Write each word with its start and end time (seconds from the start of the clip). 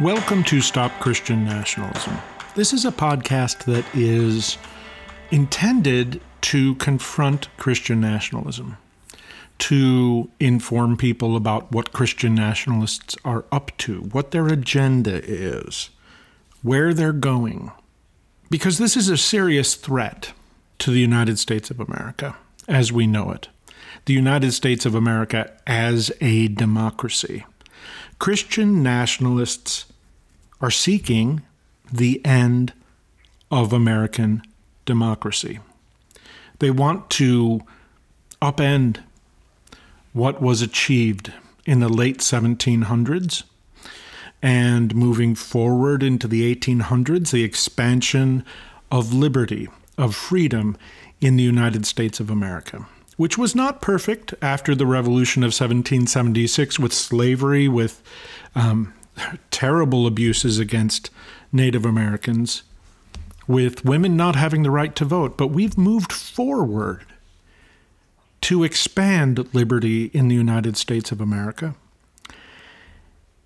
Welcome 0.00 0.44
to 0.44 0.62
Stop 0.62 0.98
Christian 0.98 1.44
Nationalism. 1.44 2.16
This 2.54 2.72
is 2.72 2.86
a 2.86 2.90
podcast 2.90 3.64
that 3.64 3.84
is 3.94 4.56
intended 5.30 6.22
to 6.40 6.74
confront 6.76 7.54
Christian 7.58 8.00
nationalism, 8.00 8.78
to 9.58 10.30
inform 10.40 10.96
people 10.96 11.36
about 11.36 11.70
what 11.70 11.92
Christian 11.92 12.34
nationalists 12.34 13.14
are 13.26 13.44
up 13.52 13.76
to, 13.76 14.00
what 14.00 14.30
their 14.30 14.46
agenda 14.46 15.20
is, 15.22 15.90
where 16.62 16.94
they're 16.94 17.12
going. 17.12 17.70
Because 18.48 18.78
this 18.78 18.96
is 18.96 19.10
a 19.10 19.18
serious 19.18 19.74
threat 19.74 20.32
to 20.78 20.90
the 20.90 21.00
United 21.00 21.38
States 21.38 21.70
of 21.70 21.78
America 21.78 22.38
as 22.66 22.90
we 22.90 23.06
know 23.06 23.32
it, 23.32 23.50
the 24.06 24.14
United 24.14 24.52
States 24.52 24.86
of 24.86 24.94
America 24.94 25.54
as 25.66 26.10
a 26.22 26.48
democracy. 26.48 27.44
Christian 28.18 28.82
nationalists 28.82 29.86
are 30.60 30.70
seeking 30.70 31.42
the 31.92 32.24
end 32.24 32.72
of 33.50 33.72
American 33.72 34.42
democracy. 34.84 35.58
They 36.58 36.70
want 36.70 37.10
to 37.10 37.62
upend 38.40 39.02
what 40.12 40.40
was 40.40 40.62
achieved 40.62 41.32
in 41.64 41.80
the 41.80 41.88
late 41.88 42.18
1700s 42.18 43.44
and 44.42 44.94
moving 44.94 45.34
forward 45.34 46.02
into 46.02 46.26
the 46.26 46.54
1800s, 46.54 47.30
the 47.30 47.44
expansion 47.44 48.44
of 48.90 49.12
liberty, 49.12 49.68
of 49.98 50.14
freedom 50.14 50.76
in 51.20 51.36
the 51.36 51.42
United 51.42 51.84
States 51.84 52.20
of 52.20 52.30
America, 52.30 52.86
which 53.16 53.36
was 53.36 53.54
not 53.54 53.82
perfect 53.82 54.32
after 54.40 54.74
the 54.74 54.86
Revolution 54.86 55.42
of 55.42 55.48
1776 55.48 56.78
with 56.78 56.92
slavery, 56.92 57.68
with 57.68 58.02
um, 58.54 58.94
terrible 59.50 60.06
abuses 60.06 60.58
against 60.58 61.10
Native 61.52 61.84
Americans, 61.84 62.62
with 63.46 63.84
women 63.84 64.16
not 64.16 64.36
having 64.36 64.62
the 64.62 64.70
right 64.70 64.94
to 64.96 65.04
vote. 65.04 65.36
But 65.36 65.48
we've 65.48 65.76
moved 65.76 66.12
forward 66.12 67.04
to 68.42 68.64
expand 68.64 69.52
liberty 69.52 70.06
in 70.06 70.28
the 70.28 70.34
United 70.34 70.76
States 70.76 71.12
of 71.12 71.20
America. 71.20 71.74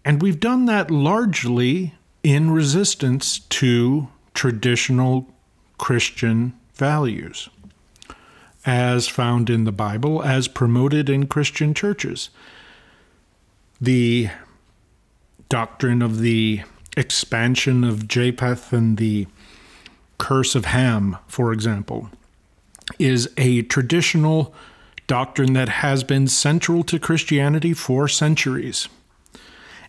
And 0.05 0.21
we've 0.21 0.41
done 0.41 0.67
that 0.67 0.91
largely 0.91 1.95
in 2.23 2.51
resistance 2.51 3.39
to 3.39 4.09
traditional 4.35 5.29
Christian 5.79 6.55
values, 6.75 7.49
as 8.67 9.09
found 9.09 9.51
in 9.51 9.65
the 9.65 9.73
Bible, 9.73 10.23
as 10.23 10.49
promoted 10.49 11.09
in 11.09 11.27
Christian 11.27 11.75
churches. 11.75 12.31
The 13.81 14.29
doctrine 15.55 16.03
of 16.03 16.19
the 16.19 16.61
expansion 16.97 17.85
of 17.85 18.09
Japheth 18.09 18.73
and 18.73 18.99
the 18.99 19.25
curse 20.19 20.57
of 20.57 20.65
Ham, 20.65 21.17
for 21.29 21.53
example, 21.53 22.11
is 22.99 23.33
a 23.37 23.63
traditional 23.63 24.53
doctrine 25.07 25.53
that 25.53 25.69
has 25.69 26.03
been 26.03 26.27
central 26.27 26.83
to 26.83 26.99
Christianity 26.99 27.73
for 27.73 28.09
centuries 28.09 28.89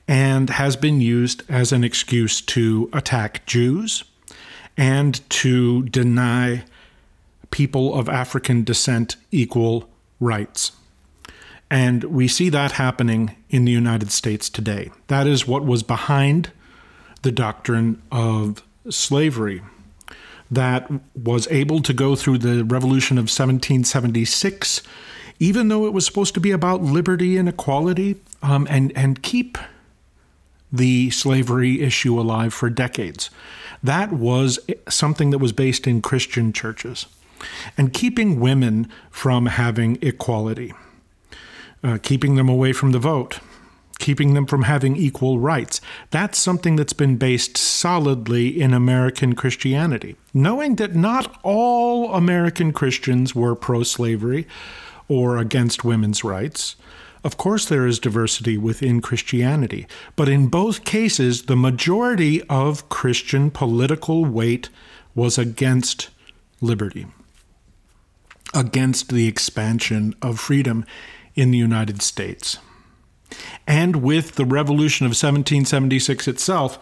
and 0.07 0.51
has 0.51 0.75
been 0.75 1.01
used 1.01 1.41
as 1.49 1.71
an 1.71 1.83
excuse 1.83 2.41
to 2.41 2.87
attack 2.93 3.43
Jews 3.47 4.03
and 4.77 5.27
to 5.31 5.81
deny 5.89 6.63
people 7.49 7.95
of 7.95 8.07
African 8.07 8.63
descent 8.63 9.15
equal 9.31 9.89
rights. 10.19 10.73
And 11.69 12.03
we 12.05 12.27
see 12.27 12.49
that 12.49 12.73
happening 12.73 13.35
in 13.49 13.65
the 13.65 13.71
United 13.71 14.11
States 14.11 14.49
today. 14.49 14.91
That 15.07 15.27
is 15.27 15.47
what 15.47 15.65
was 15.65 15.83
behind 15.83 16.51
the 17.23 17.31
doctrine 17.31 18.01
of 18.11 18.63
slavery 18.89 19.61
that 20.51 20.89
was 21.15 21.47
able 21.49 21.81
to 21.81 21.93
go 21.93 22.15
through 22.15 22.37
the 22.37 22.63
Revolution 22.63 23.17
of 23.17 23.23
1776, 23.23 24.83
even 25.39 25.69
though 25.69 25.85
it 25.87 25.93
was 25.93 26.05
supposed 26.05 26.35
to 26.35 26.39
be 26.39 26.51
about 26.51 26.81
liberty 26.81 27.35
and 27.37 27.49
equality, 27.49 28.17
um, 28.43 28.67
and, 28.69 28.91
and 28.95 29.23
keep 29.23 29.57
the 30.71 31.09
slavery 31.09 31.81
issue 31.81 32.19
alive 32.19 32.53
for 32.53 32.69
decades. 32.69 33.29
That 33.81 34.11
was 34.11 34.59
something 34.87 35.31
that 35.31 35.39
was 35.39 35.51
based 35.51 35.87
in 35.87 36.01
Christian 36.01 36.53
churches 36.53 37.07
and 37.77 37.93
keeping 37.93 38.39
women 38.39 38.89
from 39.09 39.47
having 39.47 39.97
equality, 40.01 40.73
uh, 41.85 41.99
keeping 42.01 42.35
them 42.35 42.49
away 42.49 42.73
from 42.73 42.91
the 42.91 42.99
vote, 42.99 43.39
keeping 43.99 44.33
them 44.33 44.47
from 44.47 44.63
having 44.63 44.95
equal 44.95 45.37
rights. 45.39 45.79
That's 46.09 46.39
something 46.39 46.75
that's 46.75 46.93
been 46.93 47.17
based 47.17 47.57
solidly 47.57 48.59
in 48.59 48.73
American 48.73 49.35
Christianity. 49.35 50.15
Knowing 50.33 50.77
that 50.77 50.95
not 50.95 51.39
all 51.43 52.13
American 52.13 52.73
Christians 52.73 53.35
were 53.35 53.55
pro 53.55 53.83
slavery 53.83 54.47
or 55.07 55.37
against 55.37 55.85
women's 55.85 56.23
rights, 56.23 56.75
of 57.23 57.37
course, 57.37 57.65
there 57.65 57.85
is 57.85 57.99
diversity 57.99 58.57
within 58.57 59.01
Christianity, 59.01 59.87
but 60.15 60.29
in 60.29 60.47
both 60.47 60.85
cases, 60.85 61.43
the 61.43 61.55
majority 61.55 62.41
of 62.43 62.89
Christian 62.89 63.49
political 63.49 64.25
weight 64.25 64.69
was 65.15 65.37
against 65.37 66.09
liberty, 66.61 67.07
against 68.53 69.09
the 69.09 69.27
expansion 69.27 70.13
of 70.21 70.39
freedom 70.39 70.85
in 71.35 71.51
the 71.51 71.57
United 71.57 72.01
States. 72.01 72.57
And 73.67 73.97
with 73.97 74.35
the 74.35 74.45
Revolution 74.45 75.05
of 75.05 75.11
1776 75.11 76.27
itself, 76.27 76.79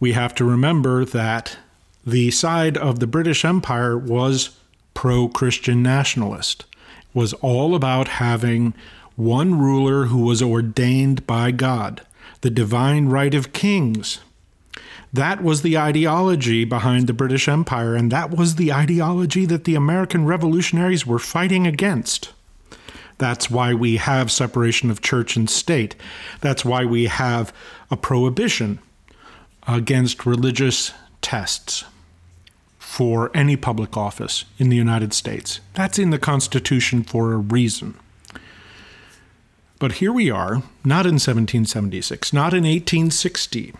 we 0.00 0.12
have 0.12 0.34
to 0.36 0.44
remember 0.44 1.04
that 1.04 1.58
the 2.06 2.30
side 2.30 2.76
of 2.76 2.98
the 2.98 3.06
British 3.06 3.44
Empire 3.44 3.96
was 3.96 4.58
pro 4.92 5.28
Christian 5.28 5.82
nationalist, 5.82 6.64
was 7.12 7.32
all 7.34 7.74
about 7.74 8.08
having 8.08 8.74
one 9.16 9.58
ruler 9.58 10.06
who 10.06 10.18
was 10.18 10.42
ordained 10.42 11.26
by 11.26 11.50
God, 11.50 12.02
the 12.40 12.50
divine 12.50 13.06
right 13.06 13.34
of 13.34 13.52
kings. 13.52 14.20
That 15.12 15.42
was 15.42 15.62
the 15.62 15.78
ideology 15.78 16.64
behind 16.64 17.06
the 17.06 17.12
British 17.12 17.48
Empire, 17.48 17.94
and 17.94 18.10
that 18.10 18.32
was 18.32 18.56
the 18.56 18.72
ideology 18.72 19.46
that 19.46 19.64
the 19.64 19.76
American 19.76 20.26
revolutionaries 20.26 21.06
were 21.06 21.20
fighting 21.20 21.66
against. 21.66 22.32
That's 23.18 23.50
why 23.50 23.74
we 23.74 23.96
have 23.96 24.30
separation 24.30 24.90
of 24.90 25.00
church 25.00 25.36
and 25.36 25.48
state. 25.48 25.94
That's 26.40 26.64
why 26.64 26.84
we 26.84 27.06
have 27.06 27.52
a 27.90 27.96
prohibition 27.96 28.80
against 29.66 30.26
religious 30.26 30.92
tests 31.22 31.84
for 32.78 33.30
any 33.34 33.56
public 33.56 33.96
office 33.96 34.44
in 34.58 34.68
the 34.68 34.76
United 34.76 35.12
States. 35.12 35.60
That's 35.74 35.98
in 35.98 36.10
the 36.10 36.18
Constitution 36.18 37.02
for 37.02 37.32
a 37.32 37.38
reason. 37.38 37.98
But 39.78 39.92
here 39.92 40.12
we 40.12 40.30
are, 40.30 40.62
not 40.84 41.04
in 41.04 41.14
1776, 41.14 42.32
not 42.32 42.54
in 42.54 42.62
1860, 42.64 43.74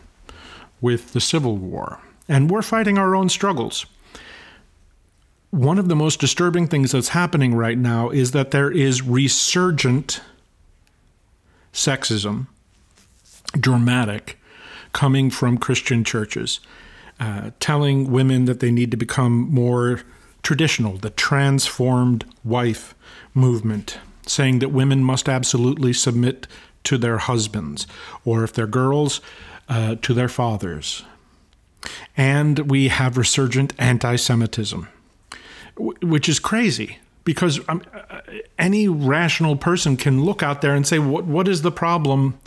with 0.81 1.13
the 1.13 1.21
Civil 1.21 1.57
War, 1.57 2.01
and 2.29 2.51
we're 2.51 2.63
fighting 2.63 2.99
our 2.99 3.15
own 3.15 3.29
struggles. 3.29 3.87
One 5.55 5.79
of 5.79 5.87
the 5.87 5.95
most 5.95 6.19
disturbing 6.19 6.67
things 6.67 6.91
that's 6.91 7.11
happening 7.11 7.55
right 7.55 7.79
now 7.79 8.11
is 8.11 8.33
that 8.33 8.51
there 8.51 8.73
is 8.73 9.03
resurgent 9.03 10.21
sexism, 11.73 12.49
dramatic, 13.53 14.37
coming 14.93 15.31
from 15.31 15.59
Christian 15.59 16.03
churches, 16.03 16.59
uh, 17.21 17.53
telling 17.61 18.11
women 18.11 18.47
that 18.47 18.59
they 18.59 18.73
need 18.73 18.91
to 18.91 18.97
become 18.97 19.49
more 19.55 20.01
traditional, 20.43 20.97
the 20.97 21.11
transformed 21.11 22.25
wife 22.43 22.97
movement 23.33 23.99
saying 24.27 24.59
that 24.59 24.71
women 24.71 25.05
must 25.05 25.29
absolutely 25.29 25.93
submit 25.93 26.49
to 26.83 26.99
their 26.99 27.19
husbands, 27.19 27.87
or 28.25 28.43
if 28.43 28.53
they're 28.53 28.67
girls, 28.67 29.21
uh, 29.69 29.95
to 30.03 30.15
their 30.15 30.29
fathers. 30.29 31.05
And 32.17 32.71
we 32.71 32.89
have 32.89 33.17
resurgent 33.17 33.73
anti 33.79 34.17
Semitism, 34.17 34.89
which 35.77 36.29
is 36.29 36.39
crazy 36.39 36.99
because 37.25 37.61
um, 37.69 37.83
any 38.59 38.87
rational 38.89 39.57
person 39.57 39.97
can 39.97 40.25
look 40.25 40.43
out 40.43 40.61
there 40.61 40.75
and 40.75 40.87
say, 40.87 40.99
what, 40.99 41.25
what 41.25 41.49
is 41.49 41.63
the 41.63 41.73
problem 41.73 42.39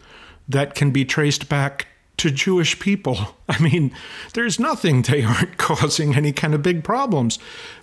that 0.47 0.75
can 0.75 0.91
be 0.91 1.03
traced 1.03 1.49
back 1.49 1.87
to 2.17 2.31
Jewish 2.31 2.79
people? 2.79 3.35
I 3.49 3.59
mean, 3.59 3.91
there's 4.33 4.59
nothing. 4.59 5.01
They 5.01 5.23
aren't 5.23 5.57
causing 5.57 6.15
any 6.15 6.31
kind 6.31 6.53
of 6.53 6.61
big 6.61 6.83
problems. 6.83 7.39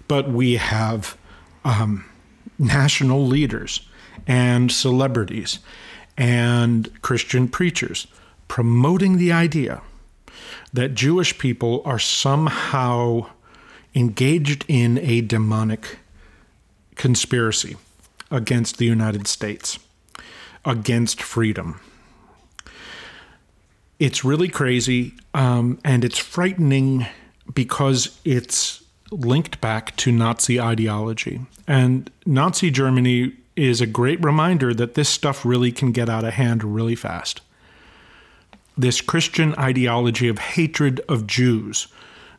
But 0.09 0.31
we 0.31 0.57
have. 0.57 1.17
Um, 1.65 2.05
national 2.59 3.27
leaders 3.27 3.87
and 4.27 4.71
celebrities 4.71 5.59
and 6.17 6.91
Christian 7.03 7.49
preachers 7.49 8.07
promoting 8.49 9.17
the 9.19 9.33
idea 9.33 9.83
that 10.73 10.95
Jewish 10.95 11.39
people 11.39 11.83
are 11.85 11.99
somehow 11.99 13.27
engaged 13.95 14.65
in 14.69 14.99
a 14.99 15.21
demonic 15.21 15.99
conspiracy 16.97 17.77
against 18.31 18.79
the 18.79 18.85
United 18.85 19.27
States, 19.27 19.79
against 20.65 21.23
freedom. 21.23 21.81
It's 23.99 24.25
really 24.25 24.49
crazy 24.49 25.15
um, 25.33 25.79
and 25.85 26.05
it's 26.05 26.19
frightening 26.19 27.07
because 27.53 28.19
it's 28.25 28.83
linked 29.11 29.61
back 29.61 29.95
to 29.97 30.11
Nazi 30.11 30.61
ideology. 30.61 31.41
And 31.67 32.11
Nazi 32.27 32.71
Germany 32.71 33.35
is 33.57 33.81
a 33.81 33.87
great 33.87 34.23
reminder 34.25 34.75
that 34.75 34.95
this 34.95 35.09
stuff 35.09 35.45
really 35.45 35.71
can 35.71 35.93
get 35.93 36.09
out 36.09 36.25
of 36.25 36.35
hand 36.35 36.65
really 36.65 36.97
fast. 36.97 37.41
This 38.77 39.01
Christian 39.01 39.55
ideology 39.55 40.27
of 40.29 40.39
hatred 40.39 41.01
of 41.09 41.27
Jews 41.27 41.87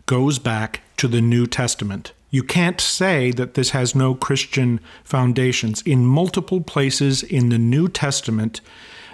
goes 0.05 0.39
back 0.39 0.81
to 0.97 1.07
the 1.07 1.21
New 1.21 1.47
Testament. 1.47 2.13
You 2.29 2.43
can't 2.43 2.81
say 2.81 3.31
that 3.31 3.53
this 3.53 3.71
has 3.71 3.95
no 3.95 4.13
Christian 4.13 4.79
foundations. 5.03 5.81
In 5.83 6.05
multiple 6.05 6.61
places 6.61 7.23
in 7.23 7.49
the 7.49 7.57
New 7.57 7.87
Testament, 7.87 8.61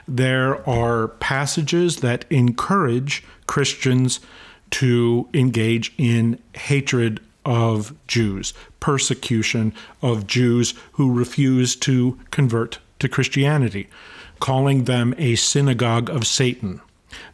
there 0.08 0.68
are 0.68 1.08
passages 1.08 1.98
that 1.98 2.26
encourage 2.30 3.24
Christians 3.48 4.20
to 4.72 5.30
engage 5.34 5.94
in 5.98 6.40
hatred 6.56 7.20
of 7.46 7.94
Jews, 8.08 8.54
persecution 8.80 9.74
of 10.02 10.28
Jews 10.28 10.74
who 10.94 11.14
refuse 11.14 11.76
to 11.78 12.18
convert 12.32 12.80
to 13.00 13.10
Christianity, 13.10 13.88
calling 14.40 14.86
them 14.86 15.14
a 15.18 15.36
synagogue 15.36 16.10
of 16.10 16.28
Satan. 16.28 16.82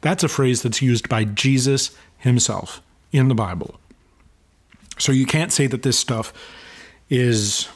That's 0.02 0.24
a 0.24 0.30
phrase 0.30 0.62
that's 0.64 0.82
used 0.82 1.08
by 1.10 1.24
Jesus 1.26 1.92
himself 2.18 2.82
in 3.12 3.28
the 3.28 3.36
Bible. 3.36 3.80
So 4.98 5.12
you 5.12 5.26
can't 5.26 5.52
say 5.52 5.68
that 5.68 5.84
this 5.84 5.98
stuff 5.98 6.34
is 7.10 7.70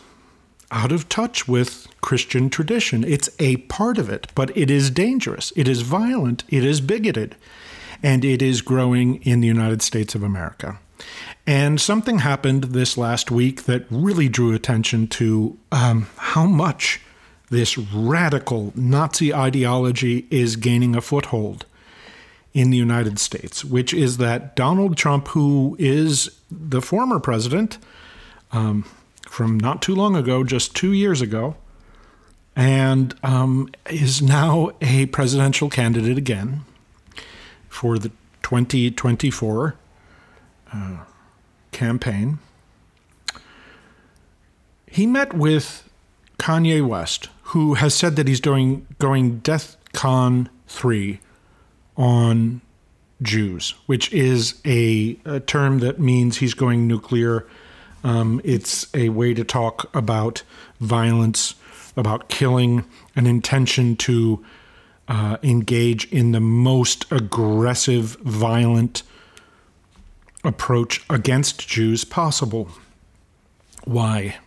out 0.72 0.92
of 0.92 1.10
touch 1.10 1.48
with 1.48 1.88
Christian 2.02 2.50
tradition. 2.50 3.04
It's 3.04 3.30
a 3.40 3.58
part 3.58 3.98
of 3.98 4.10
it, 4.10 4.28
but 4.34 4.56
it 4.58 4.72
is 4.72 4.90
dangerous. 4.90 5.52
It 5.56 5.68
is 5.68 5.82
violent. 5.82 6.44
It 6.50 6.64
is 6.64 6.82
bigoted. 6.82 7.36
And 8.02 8.26
it 8.26 8.42
is 8.42 8.62
growing 8.62 9.22
in 9.24 9.42
the 9.42 9.48
United 9.48 9.82
States 9.82 10.16
of 10.16 10.24
America. 10.24 10.80
And 11.46 11.80
something 11.80 12.20
happened 12.20 12.66
this 12.66 12.98
last 12.98 13.32
week 13.32 13.64
that 13.64 13.86
really 13.90 14.30
drew 14.30 14.54
attention 14.54 15.08
to 15.08 15.58
um, 15.72 16.08
how 16.18 16.46
much 16.46 17.02
this 17.50 17.78
radical 17.78 18.72
Nazi 18.76 19.34
ideology 19.34 20.26
is 20.30 20.56
gaining 20.56 20.96
a 20.96 21.02
foothold 21.02 21.66
in 22.54 22.70
the 22.70 22.78
United 22.78 23.18
States, 23.18 23.64
which 23.64 23.94
is 23.94 24.18
that 24.18 24.56
Donald 24.56 24.98
Trump, 24.98 25.30
who 25.30 25.76
is 25.80 26.30
the 26.50 26.82
former 26.82 27.20
president 27.20 27.78
um, 28.52 28.86
from 29.28 29.58
not 29.60 29.82
too 29.82 29.96
long 29.96 30.16
ago, 30.16 30.44
just 30.44 30.76
two 30.76 30.92
years 30.92 31.22
ago, 31.22 31.56
and 32.56 33.16
um, 33.24 33.70
is 33.90 34.22
now 34.22 34.72
a 34.82 35.06
presidential 35.08 35.70
candidate 35.70 36.18
again 36.18 36.66
for 37.70 37.98
the 37.98 38.10
2024 38.44 39.76
uh, 40.74 40.98
campaign. 41.72 42.40
He 44.88 45.06
met 45.06 45.34
with 45.34 45.90
Kanye 46.38 46.86
West, 46.86 47.30
who 47.44 47.76
has 47.76 47.94
said 47.94 48.18
that 48.18 48.28
he's 48.28 48.42
doing 48.42 48.86
going 49.00 49.40
DEF 49.40 49.78
CON 49.94 50.50
3 50.68 51.22
on 51.98 52.62
Jews, 53.22 53.76
which 53.86 54.12
is 54.12 54.60
a, 54.66 55.18
a 55.26 55.40
term 55.40 55.80
that 55.80 56.00
means 56.00 56.38
he's 56.38 56.54
going 56.54 56.88
nuclear. 56.88 57.48
Um, 58.04 58.42
it's 58.44 58.88
a 58.96 59.10
way 59.10 59.34
to 59.34 59.44
talk 59.44 59.96
about 59.96 60.44
violence, 60.80 61.56
about 61.96 62.30
killing, 62.30 62.86
an 63.16 63.28
intention 63.28 63.96
to 63.98 64.44
uh, 65.08 65.38
engage 65.44 66.06
in 66.12 66.32
the 66.32 66.40
most 66.40 67.12
aggressive, 67.12 68.18
violent 68.22 69.04
approach 70.44 71.04
against 71.10 71.68
Jews 71.68 72.04
possible. 72.04 72.70
Why? 73.84 74.38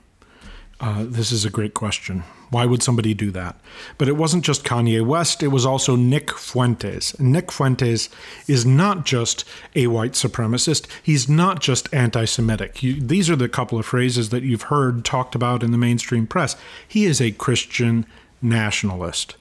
Uh, 0.80 1.04
this 1.06 1.30
is 1.30 1.44
a 1.44 1.50
great 1.50 1.74
question. 1.74 2.24
Why 2.50 2.66
would 2.66 2.82
somebody 2.82 3.14
do 3.14 3.30
that? 3.32 3.56
But 3.98 4.08
it 4.08 4.16
wasn't 4.16 4.44
just 4.44 4.64
Kanye 4.64 5.04
West, 5.04 5.42
it 5.42 5.48
was 5.48 5.64
also 5.64 5.96
Nick 5.96 6.36
Fuentes. 6.36 7.18
Nick 7.18 7.50
Fuentes 7.50 8.08
is 8.46 8.66
not 8.66 9.04
just 9.04 9.44
a 9.74 9.86
white 9.86 10.12
supremacist, 10.12 10.86
he's 11.02 11.28
not 11.28 11.60
just 11.60 11.92
anti 11.92 12.24
Semitic. 12.24 12.74
These 12.74 13.30
are 13.30 13.36
the 13.36 13.48
couple 13.48 13.78
of 13.78 13.86
phrases 13.86 14.30
that 14.30 14.42
you've 14.42 14.62
heard 14.62 15.04
talked 15.04 15.34
about 15.34 15.62
in 15.62 15.70
the 15.72 15.78
mainstream 15.78 16.26
press. 16.26 16.56
He 16.86 17.06
is 17.06 17.20
a 17.20 17.32
Christian 17.32 18.06
nationalist 18.42 19.36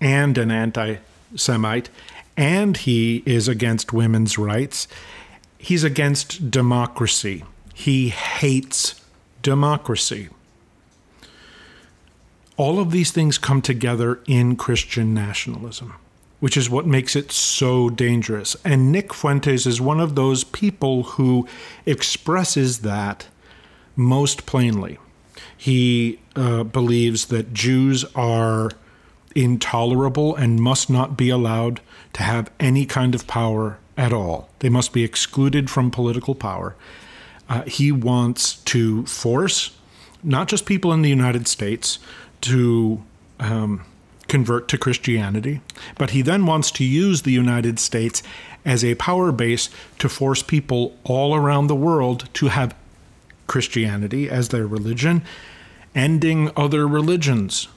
and 0.00 0.36
an 0.36 0.50
anti 0.50 0.96
Semite, 1.34 1.90
and 2.36 2.76
he 2.76 3.22
is 3.26 3.48
against 3.48 3.92
women's 3.92 4.38
rights. 4.38 4.88
He's 5.58 5.84
against 5.84 6.50
democracy. 6.50 7.44
He 7.74 8.10
hates 8.10 9.00
democracy. 9.42 10.28
All 12.56 12.78
of 12.78 12.90
these 12.90 13.10
things 13.10 13.38
come 13.38 13.60
together 13.60 14.20
in 14.26 14.56
Christian 14.56 15.12
nationalism, 15.12 15.94
which 16.40 16.56
is 16.56 16.70
what 16.70 16.86
makes 16.86 17.14
it 17.14 17.30
so 17.30 17.90
dangerous. 17.90 18.56
And 18.64 18.90
Nick 18.90 19.12
Fuentes 19.12 19.66
is 19.66 19.80
one 19.80 20.00
of 20.00 20.14
those 20.14 20.42
people 20.44 21.02
who 21.02 21.46
expresses 21.84 22.78
that 22.78 23.26
most 23.94 24.46
plainly. 24.46 24.98
He 25.56 26.20
uh, 26.34 26.64
believes 26.64 27.26
that 27.26 27.52
Jews 27.52 28.04
are 28.14 28.70
intolerable 29.34 30.34
and 30.34 30.60
must 30.60 30.88
not 30.88 31.16
be 31.16 31.28
allowed 31.28 31.80
to 32.14 32.22
have 32.22 32.50
any 32.58 32.86
kind 32.86 33.14
of 33.14 33.26
power 33.26 33.78
at 33.96 34.12
all. 34.12 34.48
They 34.60 34.70
must 34.70 34.92
be 34.92 35.04
excluded 35.04 35.68
from 35.68 35.90
political 35.90 36.34
power. 36.34 36.74
Uh, 37.48 37.62
he 37.62 37.92
wants 37.92 38.56
to 38.56 39.04
force 39.06 39.76
not 40.22 40.48
just 40.48 40.66
people 40.66 40.92
in 40.92 41.02
the 41.02 41.08
United 41.08 41.46
States, 41.46 41.98
to 42.42 43.02
um, 43.38 43.84
convert 44.28 44.68
to 44.68 44.78
Christianity, 44.78 45.60
but 45.98 46.10
he 46.10 46.22
then 46.22 46.46
wants 46.46 46.70
to 46.72 46.84
use 46.84 47.22
the 47.22 47.32
United 47.32 47.78
States 47.78 48.22
as 48.64 48.84
a 48.84 48.96
power 48.96 49.30
base 49.32 49.70
to 49.98 50.08
force 50.08 50.42
people 50.42 50.96
all 51.04 51.34
around 51.34 51.68
the 51.68 51.74
world 51.74 52.28
to 52.34 52.48
have 52.48 52.74
Christianity 53.46 54.28
as 54.28 54.48
their 54.48 54.66
religion, 54.66 55.22
ending 55.94 56.50
other 56.56 56.86
religions. 56.86 57.68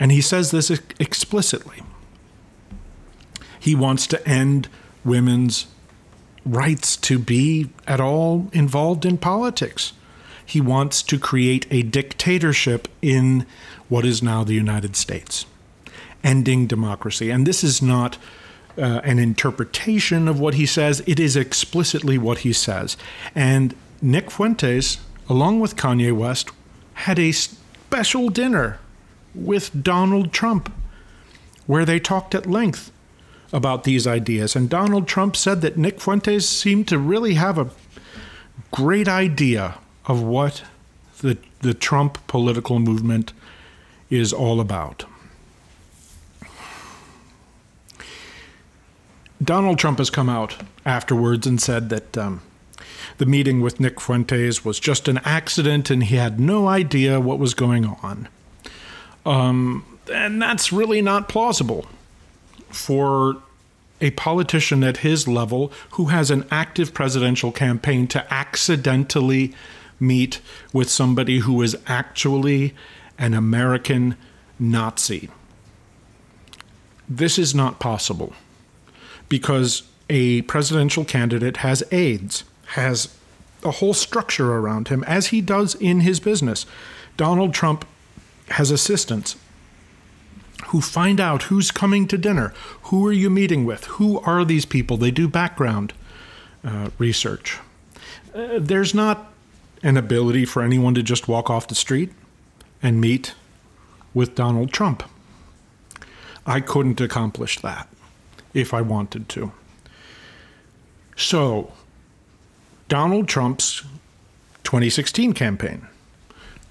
And 0.00 0.12
he 0.12 0.20
says 0.20 0.50
this 0.50 0.70
explicitly. 0.98 1.82
He 3.58 3.74
wants 3.74 4.06
to 4.08 4.28
end 4.28 4.68
women's 5.04 5.66
rights 6.44 6.96
to 6.96 7.18
be 7.18 7.70
at 7.86 8.00
all 8.00 8.48
involved 8.52 9.04
in 9.04 9.18
politics. 9.18 9.92
He 10.46 10.60
wants 10.60 11.02
to 11.02 11.18
create 11.18 11.66
a 11.70 11.82
dictatorship 11.82 12.88
in 13.02 13.44
what 13.88 14.06
is 14.06 14.22
now 14.22 14.44
the 14.44 14.54
United 14.54 14.96
States, 14.96 15.44
ending 16.24 16.66
democracy. 16.66 17.30
And 17.30 17.46
this 17.46 17.62
is 17.64 17.82
not 17.82 18.16
uh, 18.78 19.00
an 19.04 19.18
interpretation 19.18 20.28
of 20.28 20.38
what 20.38 20.54
he 20.54 20.66
says, 20.66 21.02
it 21.06 21.18
is 21.18 21.36
explicitly 21.36 22.16
what 22.18 22.38
he 22.38 22.52
says. 22.52 22.96
And 23.34 23.74
Nick 24.00 24.30
Fuentes, 24.30 24.98
along 25.28 25.60
with 25.60 25.76
Kanye 25.76 26.16
West, 26.16 26.50
had 26.94 27.18
a 27.18 27.32
special 27.32 28.28
dinner 28.28 28.78
with 29.34 29.82
Donald 29.82 30.32
Trump 30.32 30.72
where 31.66 31.84
they 31.84 31.98
talked 31.98 32.34
at 32.34 32.46
length 32.46 32.92
about 33.52 33.84
these 33.84 34.06
ideas. 34.06 34.54
And 34.56 34.68
Donald 34.68 35.08
Trump 35.08 35.36
said 35.36 35.60
that 35.62 35.76
Nick 35.76 36.00
Fuentes 36.00 36.48
seemed 36.48 36.88
to 36.88 36.98
really 36.98 37.34
have 37.34 37.58
a 37.58 37.70
great 38.70 39.08
idea 39.08 39.78
of 40.06 40.22
what 40.22 40.62
the, 41.20 41.38
the 41.60 41.74
Trump 41.74 42.24
political 42.26 42.78
movement 42.78 43.32
is 44.10 44.32
all 44.32 44.60
about. 44.60 45.04
Donald 49.42 49.78
Trump 49.78 49.98
has 49.98 50.08
come 50.10 50.28
out 50.28 50.56
afterwards 50.84 51.46
and 51.46 51.60
said 51.60 51.90
that 51.90 52.16
um, 52.16 52.40
the 53.18 53.26
meeting 53.26 53.60
with 53.60 53.80
Nick 53.80 54.00
Fuentes 54.00 54.64
was 54.64 54.80
just 54.80 55.08
an 55.08 55.18
accident 55.24 55.90
and 55.90 56.04
he 56.04 56.16
had 56.16 56.40
no 56.40 56.68
idea 56.68 57.20
what 57.20 57.38
was 57.38 57.54
going 57.54 57.84
on. 57.84 58.28
Um, 59.26 59.84
and 60.12 60.40
that's 60.40 60.72
really 60.72 61.02
not 61.02 61.28
plausible 61.28 61.86
for 62.70 63.36
a 64.00 64.10
politician 64.12 64.84
at 64.84 64.98
his 64.98 65.26
level 65.26 65.72
who 65.92 66.06
has 66.06 66.30
an 66.30 66.46
active 66.50 66.92
presidential 66.94 67.50
campaign 67.50 68.06
to 68.08 68.32
accidentally 68.32 69.54
meet 69.98 70.40
with 70.72 70.90
somebody 70.90 71.38
who 71.40 71.60
is 71.62 71.76
actually 71.86 72.74
an 73.18 73.34
American 73.34 74.16
Nazi. 74.58 75.30
This 77.08 77.38
is 77.38 77.54
not 77.54 77.78
possible 77.78 78.32
because 79.28 79.82
a 80.08 80.42
presidential 80.42 81.04
candidate 81.04 81.58
has 81.58 81.82
aides, 81.90 82.44
has 82.68 83.16
a 83.62 83.72
whole 83.72 83.94
structure 83.94 84.54
around 84.54 84.88
him, 84.88 85.02
as 85.04 85.28
he 85.28 85.40
does 85.40 85.74
in 85.76 86.00
his 86.00 86.20
business. 86.20 86.66
Donald 87.16 87.54
Trump 87.54 87.84
has 88.50 88.70
assistants 88.70 89.36
who 90.68 90.80
find 90.80 91.20
out 91.20 91.44
who's 91.44 91.70
coming 91.70 92.06
to 92.08 92.18
dinner, 92.18 92.52
who 92.84 93.06
are 93.06 93.12
you 93.12 93.30
meeting 93.30 93.64
with, 93.64 93.84
who 93.84 94.20
are 94.20 94.44
these 94.44 94.64
people. 94.64 94.96
They 94.96 95.10
do 95.10 95.28
background 95.28 95.92
uh, 96.64 96.90
research. 96.98 97.58
Uh, 98.34 98.58
there's 98.58 98.94
not 98.94 99.32
an 99.82 99.96
ability 99.96 100.44
for 100.44 100.62
anyone 100.62 100.94
to 100.94 101.02
just 101.02 101.28
walk 101.28 101.50
off 101.50 101.68
the 101.68 101.74
street 101.74 102.12
and 102.82 103.00
meet 103.00 103.34
with 104.14 104.34
Donald 104.34 104.72
Trump. 104.72 105.02
I 106.46 106.60
couldn't 106.60 107.00
accomplish 107.00 107.58
that 107.60 107.88
if 108.54 108.72
I 108.72 108.80
wanted 108.80 109.28
to. 109.30 109.52
So, 111.16 111.72
Donald 112.88 113.28
Trump's 113.28 113.82
2016 114.64 115.32
campaign. 115.32 115.86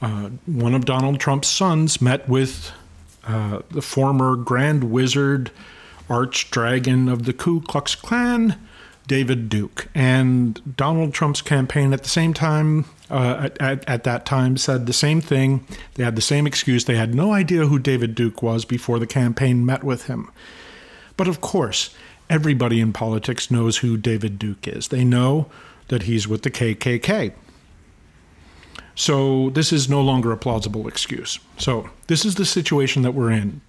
Uh, 0.01 0.29
one 0.45 0.73
of 0.73 0.85
Donald 0.85 1.19
Trump's 1.19 1.47
sons 1.47 2.01
met 2.01 2.27
with 2.29 2.71
uh, 3.27 3.61
the 3.71 3.81
former 3.81 4.35
Grand 4.35 4.85
Wizard, 4.85 5.51
Arch 6.09 6.51
Dragon 6.51 7.09
of 7.09 7.25
the 7.25 7.33
Ku 7.33 7.61
Klux 7.61 7.95
Klan, 7.95 8.55
David 9.07 9.49
Duke. 9.49 9.87
And 9.93 10.75
Donald 10.75 11.13
Trump's 11.13 11.41
campaign 11.41 11.93
at 11.93 12.03
the 12.03 12.09
same 12.09 12.33
time, 12.33 12.85
uh, 13.09 13.49
at, 13.59 13.87
at 13.87 14.03
that 14.03 14.25
time, 14.25 14.57
said 14.57 14.85
the 14.85 14.93
same 14.93 15.21
thing. 15.21 15.65
They 15.95 16.03
had 16.03 16.15
the 16.15 16.21
same 16.21 16.47
excuse. 16.47 16.85
They 16.85 16.95
had 16.95 17.13
no 17.13 17.33
idea 17.33 17.67
who 17.67 17.79
David 17.79 18.15
Duke 18.15 18.41
was 18.41 18.65
before 18.65 18.99
the 18.99 19.07
campaign 19.07 19.65
met 19.65 19.83
with 19.83 20.07
him. 20.07 20.31
But 21.17 21.27
of 21.27 21.41
course, 21.41 21.95
everybody 22.29 22.79
in 22.79 22.93
politics 22.93 23.51
knows 23.51 23.77
who 23.77 23.97
David 23.97 24.39
Duke 24.39 24.67
is. 24.67 24.89
They 24.89 25.03
know 25.03 25.49
that 25.87 26.03
he's 26.03 26.27
with 26.27 26.41
the 26.41 26.51
KKK. 26.51 27.33
So 28.95 29.49
this 29.51 29.73
is 29.73 29.89
no 29.89 30.01
longer 30.01 30.31
a 30.31 30.37
plausible 30.37 30.87
excuse. 30.87 31.39
So 31.57 31.89
this 32.07 32.25
is 32.25 32.35
the 32.35 32.45
situation 32.45 33.01
that 33.03 33.11
we're 33.11 33.31
in. 33.31 33.61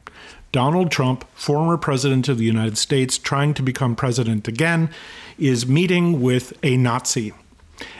Donald 0.52 0.90
Trump, 0.90 1.24
former 1.34 1.76
president 1.76 2.28
of 2.28 2.38
the 2.38 2.44
United 2.44 2.78
States, 2.78 3.18
trying 3.18 3.54
to 3.54 3.62
become 3.62 3.94
president 3.94 4.48
again, 4.48 4.90
is 5.38 5.66
meeting 5.66 6.20
with 6.20 6.52
a 6.62 6.76
Nazi. 6.76 7.32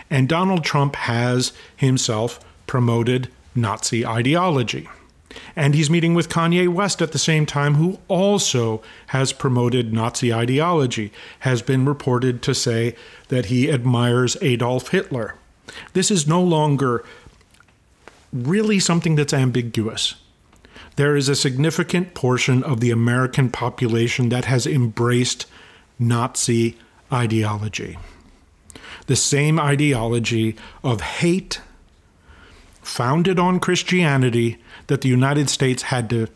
And 0.08 0.28
Donald 0.28 0.64
Trump 0.64 0.96
has 0.96 1.52
himself 1.76 2.40
promoted 2.66 3.28
Nazi 3.54 4.06
ideology. 4.06 4.88
And 5.54 5.74
he's 5.74 5.90
meeting 5.90 6.14
with 6.14 6.28
Kanye 6.28 6.68
West 6.68 7.02
at 7.02 7.12
the 7.12 7.18
same 7.18 7.44
time, 7.44 7.74
who 7.74 7.98
also 8.08 8.82
has 9.08 9.32
promoted 9.32 9.92
Nazi 9.92 10.32
ideology, 10.32 11.12
has 11.40 11.62
been 11.62 11.84
reported 11.84 12.42
to 12.42 12.54
say 12.54 12.94
that 13.28 13.46
he 13.46 13.70
admires 13.70 14.36
Adolf 14.40 14.88
Hitler. 14.88 15.34
This 15.92 16.10
is 16.10 16.26
no 16.26 16.42
longer 16.42 17.04
really 18.32 18.78
something 18.78 19.16
that's 19.16 19.34
ambiguous. 19.34 20.14
There 20.96 21.14
is 21.14 21.28
a 21.28 21.36
significant 21.36 22.14
portion 22.14 22.62
of 22.62 22.80
the 22.80 22.90
American 22.90 23.50
population 23.50 24.30
that 24.30 24.46
has 24.46 24.66
embraced 24.66 25.46
Nazi 25.98 26.76
ideology. 27.12 27.98
The 29.06 29.16
same 29.16 29.60
ideology 29.60 30.56
of 30.82 31.00
hate 31.00 31.60
founded 32.82 33.38
on 33.38 33.60
Christianity 33.60 34.58
that 34.86 35.02
the 35.02 35.08
United 35.08 35.50
States 35.50 35.84
had 35.84 36.08
to 36.10 36.28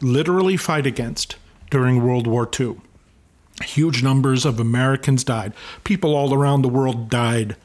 literally 0.00 0.56
fight 0.56 0.86
against 0.86 1.36
during 1.70 2.02
World 2.02 2.26
War 2.26 2.48
II. 2.58 2.80
Huge 3.62 4.02
numbers 4.02 4.44
of 4.44 4.60
Americans 4.60 5.24
died. 5.24 5.52
People 5.84 6.14
all 6.14 6.32
around 6.32 6.62
the 6.62 6.68
world 6.68 7.10
died 7.10 7.56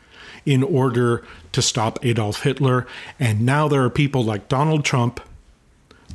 in 0.45 0.63
order 0.63 1.23
to 1.51 1.61
stop 1.61 2.03
Adolf 2.03 2.41
Hitler. 2.41 2.87
And 3.19 3.41
now 3.41 3.67
there 3.67 3.83
are 3.83 3.89
people 3.89 4.23
like 4.23 4.49
Donald 4.49 4.83
Trump 4.83 5.21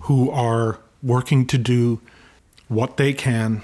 who 0.02 0.30
are 0.30 0.78
working 1.02 1.46
to 1.46 1.58
do 1.58 2.00
what 2.68 2.96
they 2.96 3.12
can 3.12 3.62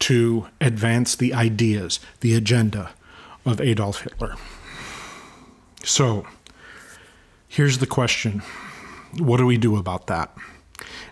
to 0.00 0.48
advance 0.60 1.16
the 1.16 1.32
ideas, 1.32 2.00
the 2.20 2.34
agenda 2.34 2.90
of 3.46 3.60
Adolf 3.60 4.02
Hitler. 4.02 4.36
So, 5.82 6.26
here's 7.48 7.78
the 7.78 7.86
question 7.86 8.42
What 9.18 9.36
do 9.36 9.46
we 9.46 9.58
do 9.58 9.76
about 9.76 10.06
that? 10.08 10.36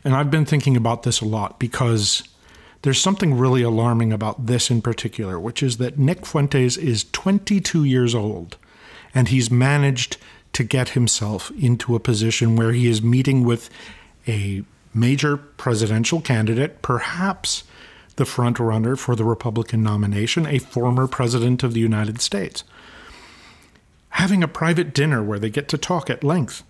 And 0.05 0.15
I've 0.15 0.31
been 0.31 0.47
thinking 0.47 0.77
about 0.77 1.05
this 1.05 1.21
a 1.21 1.25
lot 1.27 1.59
because 1.61 2.25
there's 2.83 3.01
something 3.01 3.39
really 3.39 3.63
alarming 3.63 4.13
about 4.13 4.47
this 4.47 4.71
in 4.71 4.83
particular, 4.83 5.39
which 5.39 5.63
is 5.63 5.77
that 5.77 5.99
Nick 5.99 6.27
Fuentes 6.27 6.77
is 6.77 7.05
22 7.13 7.85
years 7.85 8.15
old 8.15 8.57
and 9.15 9.29
he's 9.29 9.51
managed 9.51 10.17
to 10.53 10.65
get 10.65 10.91
himself 10.91 11.51
into 11.59 11.95
a 11.95 12.01
position 12.01 12.57
where 12.57 12.73
he 12.73 12.87
is 12.87 13.03
meeting 13.03 13.45
with 13.45 13.71
a 14.29 14.63
major 14.95 15.37
presidential 15.37 16.21
candidate, 16.21 16.83
perhaps 16.83 17.65
the 18.17 18.27
front 18.27 18.59
runner 18.59 18.95
for 18.95 19.17
the 19.17 19.25
Republican 19.25 19.83
nomination, 19.83 20.47
a 20.47 20.59
former 20.59 21.07
president 21.07 21.63
of 21.63 21.73
the 21.73 21.81
United 21.81 22.21
States. 22.21 22.65
Having 24.11 24.43
a 24.43 24.49
private 24.49 24.93
dinner 24.93 25.23
where 25.23 25.39
they 25.39 25.49
get 25.49 25.69
to 25.69 25.79
talk 25.79 26.11
at 26.11 26.23
length 26.23 26.63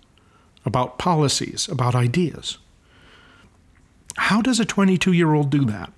about 0.65 0.97
policies, 0.97 1.67
about 1.67 1.95
ideas. 1.95 2.57
How 4.15 4.41
does 4.41 4.59
a 4.59 4.65
22 4.65 5.11
year 5.11 5.33
old 5.33 5.49
do 5.49 5.65
that? 5.65 5.91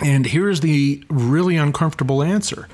And 0.00 0.26
here's 0.26 0.60
the 0.60 1.02
really 1.08 1.56
uncomfortable 1.56 2.22
answer 2.22 2.68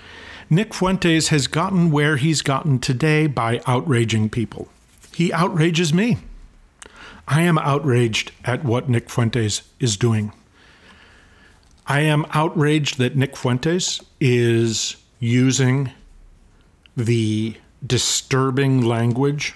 Nick 0.52 0.74
Fuentes 0.74 1.28
has 1.28 1.46
gotten 1.46 1.90
where 1.90 2.18
he's 2.18 2.42
gotten 2.42 2.78
today 2.78 3.26
by 3.26 3.62
outraging 3.66 4.28
people. 4.28 4.68
He 5.14 5.32
outrages 5.32 5.94
me. 5.94 6.18
I 7.26 7.40
am 7.40 7.56
outraged 7.56 8.32
at 8.44 8.62
what 8.62 8.86
Nick 8.86 9.08
Fuentes 9.08 9.62
is 9.80 9.96
doing. 9.96 10.30
I 11.86 12.00
am 12.00 12.26
outraged 12.34 12.98
that 12.98 13.16
Nick 13.16 13.34
Fuentes 13.34 14.02
is 14.20 14.96
using 15.20 15.90
the 16.98 17.56
disturbing 17.86 18.82
language 18.82 19.54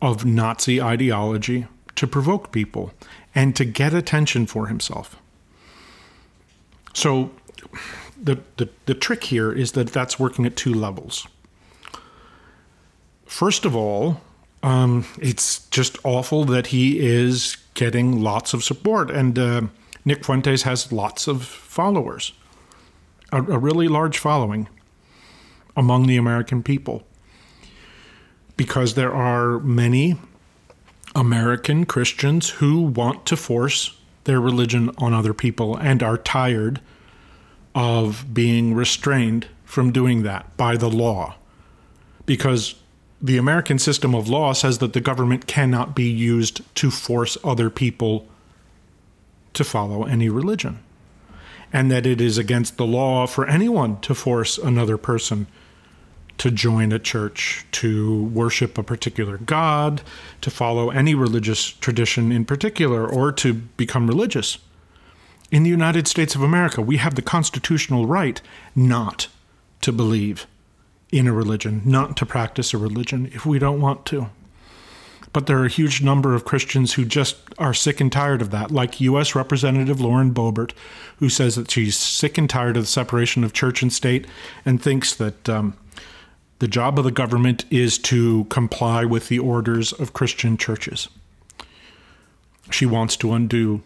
of 0.00 0.24
Nazi 0.24 0.80
ideology 0.80 1.66
to 1.96 2.06
provoke 2.06 2.52
people 2.52 2.92
and 3.34 3.56
to 3.56 3.64
get 3.64 3.92
attention 3.92 4.46
for 4.46 4.68
himself. 4.68 5.16
So 6.94 7.32
the, 8.20 8.40
the, 8.56 8.68
the 8.86 8.94
trick 8.94 9.24
here 9.24 9.52
is 9.52 9.72
that 9.72 9.88
that's 9.88 10.18
working 10.18 10.46
at 10.46 10.56
two 10.56 10.74
levels. 10.74 11.26
First 13.24 13.64
of 13.64 13.74
all, 13.74 14.20
um, 14.62 15.06
it's 15.20 15.66
just 15.68 15.98
awful 16.04 16.44
that 16.44 16.68
he 16.68 17.00
is 17.00 17.56
getting 17.74 18.20
lots 18.20 18.52
of 18.52 18.62
support. 18.62 19.10
And 19.10 19.38
uh, 19.38 19.62
Nick 20.04 20.24
Fuentes 20.24 20.62
has 20.62 20.92
lots 20.92 21.26
of 21.26 21.44
followers, 21.44 22.32
a, 23.32 23.38
a 23.38 23.58
really 23.58 23.88
large 23.88 24.18
following 24.18 24.68
among 25.76 26.06
the 26.06 26.16
American 26.16 26.62
people. 26.62 27.04
Because 28.56 28.94
there 28.94 29.14
are 29.14 29.58
many 29.60 30.18
American 31.14 31.86
Christians 31.86 32.50
who 32.50 32.82
want 32.82 33.24
to 33.26 33.36
force 33.36 33.96
their 34.24 34.40
religion 34.40 34.90
on 34.98 35.14
other 35.14 35.32
people 35.32 35.76
and 35.76 36.02
are 36.02 36.18
tired 36.18 36.80
of 37.74 38.32
being 38.32 38.74
restrained 38.74 39.46
from 39.64 39.92
doing 39.92 40.22
that 40.22 40.56
by 40.56 40.76
the 40.76 40.90
law. 40.90 41.36
Because 42.26 42.74
the 43.22 43.36
American 43.36 43.78
system 43.78 44.14
of 44.14 44.28
law 44.28 44.52
says 44.52 44.78
that 44.78 44.92
the 44.92 45.00
government 45.00 45.46
cannot 45.46 45.94
be 45.94 46.10
used 46.10 46.62
to 46.76 46.90
force 46.90 47.36
other 47.44 47.70
people 47.70 48.26
to 49.52 49.64
follow 49.64 50.04
any 50.04 50.28
religion. 50.28 50.78
And 51.72 51.90
that 51.90 52.06
it 52.06 52.20
is 52.20 52.38
against 52.38 52.76
the 52.76 52.86
law 52.86 53.26
for 53.26 53.46
anyone 53.46 54.00
to 54.00 54.14
force 54.14 54.58
another 54.58 54.96
person 54.96 55.46
to 56.38 56.50
join 56.50 56.90
a 56.90 56.98
church, 56.98 57.66
to 57.70 58.24
worship 58.24 58.78
a 58.78 58.82
particular 58.82 59.36
God, 59.36 60.00
to 60.40 60.50
follow 60.50 60.88
any 60.88 61.14
religious 61.14 61.70
tradition 61.70 62.32
in 62.32 62.46
particular, 62.46 63.06
or 63.06 63.30
to 63.32 63.52
become 63.52 64.06
religious. 64.06 64.56
In 65.50 65.64
the 65.64 65.70
United 65.70 66.06
States 66.06 66.34
of 66.34 66.42
America, 66.42 66.80
we 66.80 66.98
have 66.98 67.16
the 67.16 67.22
constitutional 67.22 68.06
right 68.06 68.40
not 68.76 69.28
to 69.80 69.92
believe 69.92 70.46
in 71.10 71.26
a 71.26 71.32
religion, 71.32 71.82
not 71.84 72.16
to 72.18 72.26
practice 72.26 72.72
a 72.72 72.78
religion 72.78 73.30
if 73.34 73.44
we 73.44 73.58
don't 73.58 73.80
want 73.80 74.06
to. 74.06 74.30
But 75.32 75.46
there 75.46 75.58
are 75.58 75.66
a 75.66 75.70
huge 75.70 76.02
number 76.02 76.34
of 76.34 76.44
Christians 76.44 76.94
who 76.94 77.04
just 77.04 77.36
are 77.58 77.74
sick 77.74 78.00
and 78.00 78.10
tired 78.10 78.42
of 78.42 78.50
that, 78.50 78.70
like 78.70 79.00
U.S. 79.00 79.34
Representative 79.34 80.00
Lauren 80.00 80.32
Boebert, 80.32 80.72
who 81.16 81.28
says 81.28 81.56
that 81.56 81.70
she's 81.70 81.96
sick 81.96 82.36
and 82.38 82.48
tired 82.50 82.76
of 82.76 82.84
the 82.84 82.88
separation 82.88 83.44
of 83.44 83.52
church 83.52 83.82
and 83.82 83.92
state 83.92 84.26
and 84.64 84.82
thinks 84.82 85.14
that 85.14 85.48
um, 85.48 85.76
the 86.58 86.68
job 86.68 86.98
of 86.98 87.04
the 87.04 87.12
government 87.12 87.64
is 87.70 87.96
to 87.98 88.44
comply 88.44 89.04
with 89.04 89.28
the 89.28 89.38
orders 89.38 89.92
of 89.92 90.12
Christian 90.12 90.56
churches. 90.56 91.08
She 92.70 92.86
wants 92.86 93.16
to 93.18 93.32
undo 93.32 93.82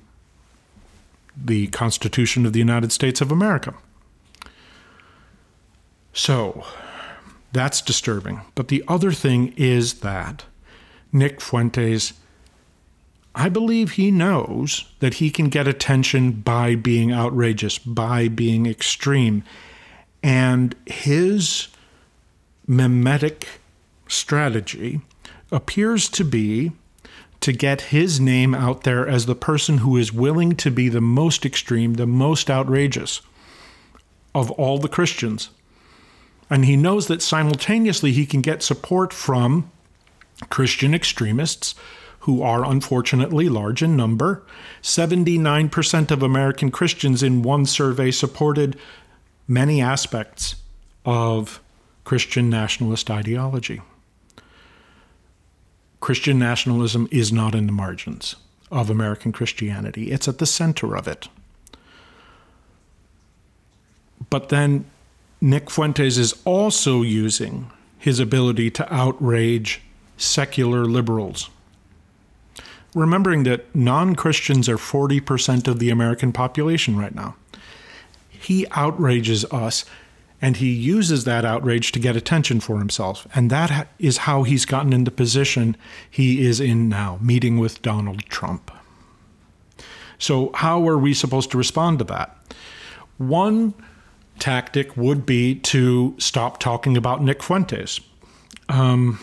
the 1.36 1.68
Constitution 1.68 2.46
of 2.46 2.52
the 2.52 2.58
United 2.58 2.92
States 2.92 3.20
of 3.20 3.32
America. 3.32 3.74
So, 6.12 6.64
that's 7.52 7.80
disturbing. 7.80 8.42
But 8.54 8.68
the 8.68 8.84
other 8.88 9.12
thing 9.12 9.52
is 9.56 10.00
that 10.00 10.44
Nick 11.12 11.40
Fuentes 11.40 12.12
I 13.34 13.48
believe 13.48 13.92
he 13.92 14.10
knows 14.10 14.84
that 15.00 15.14
he 15.14 15.30
can 15.30 15.48
get 15.48 15.66
attention 15.66 16.32
by 16.32 16.76
being 16.76 17.12
outrageous, 17.12 17.78
by 17.78 18.28
being 18.28 18.66
extreme. 18.66 19.42
And 20.22 20.74
his 20.86 21.68
mimetic 22.66 23.60
strategy 24.08 25.00
appears 25.50 26.08
to 26.10 26.24
be 26.24 26.72
to 27.44 27.52
get 27.52 27.92
his 27.92 28.18
name 28.18 28.54
out 28.54 28.84
there 28.84 29.06
as 29.06 29.26
the 29.26 29.34
person 29.34 29.78
who 29.78 29.98
is 29.98 30.14
willing 30.14 30.56
to 30.56 30.70
be 30.70 30.88
the 30.88 31.02
most 31.02 31.44
extreme, 31.44 31.94
the 31.94 32.06
most 32.06 32.50
outrageous 32.50 33.20
of 34.34 34.50
all 34.52 34.78
the 34.78 34.88
Christians. 34.88 35.50
And 36.48 36.64
he 36.64 36.74
knows 36.74 37.06
that 37.08 37.20
simultaneously 37.20 38.12
he 38.12 38.24
can 38.24 38.40
get 38.40 38.62
support 38.62 39.12
from 39.12 39.70
Christian 40.48 40.94
extremists 40.94 41.74
who 42.20 42.40
are 42.40 42.64
unfortunately 42.64 43.50
large 43.50 43.82
in 43.82 43.94
number. 43.94 44.42
79% 44.80 46.10
of 46.10 46.22
American 46.22 46.70
Christians 46.70 47.22
in 47.22 47.42
one 47.42 47.66
survey 47.66 48.10
supported 48.10 48.78
many 49.46 49.82
aspects 49.82 50.56
of 51.04 51.60
Christian 52.04 52.48
nationalist 52.48 53.10
ideology. 53.10 53.82
Christian 56.04 56.38
nationalism 56.38 57.08
is 57.10 57.32
not 57.32 57.54
in 57.54 57.64
the 57.64 57.72
margins 57.72 58.36
of 58.70 58.90
American 58.90 59.32
Christianity, 59.32 60.12
it's 60.12 60.28
at 60.28 60.36
the 60.36 60.44
center 60.44 60.94
of 60.94 61.08
it. 61.08 61.28
But 64.28 64.50
then 64.50 64.84
Nick 65.40 65.70
Fuentes 65.70 66.18
is 66.18 66.34
also 66.44 67.00
using 67.00 67.70
his 67.96 68.20
ability 68.20 68.70
to 68.72 68.94
outrage 68.94 69.80
secular 70.18 70.84
liberals. 70.84 71.48
Remembering 72.94 73.44
that 73.44 73.74
non 73.74 74.14
Christians 74.14 74.68
are 74.68 74.76
40% 74.76 75.66
of 75.66 75.78
the 75.78 75.88
American 75.88 76.32
population 76.32 76.98
right 76.98 77.14
now. 77.14 77.34
He 78.28 78.66
outrages 78.72 79.46
us 79.46 79.86
and 80.44 80.58
he 80.58 80.70
uses 80.70 81.24
that 81.24 81.42
outrage 81.42 81.90
to 81.90 81.98
get 81.98 82.16
attention 82.16 82.60
for 82.60 82.78
himself. 82.78 83.26
And 83.34 83.48
that 83.48 83.88
is 83.98 84.18
how 84.18 84.42
he's 84.42 84.66
gotten 84.66 84.92
in 84.92 85.04
the 85.04 85.10
position 85.10 85.74
he 86.10 86.46
is 86.46 86.60
in 86.60 86.86
now, 86.86 87.18
meeting 87.22 87.56
with 87.56 87.80
Donald 87.80 88.26
Trump. 88.26 88.70
So, 90.18 90.50
how 90.52 90.86
are 90.86 90.98
we 90.98 91.14
supposed 91.14 91.50
to 91.52 91.56
respond 91.56 91.98
to 92.00 92.04
that? 92.04 92.36
One 93.16 93.72
tactic 94.38 94.94
would 94.98 95.24
be 95.24 95.54
to 95.60 96.14
stop 96.18 96.60
talking 96.60 96.94
about 96.98 97.22
Nick 97.22 97.42
Fuentes. 97.42 98.02
Um, 98.68 99.20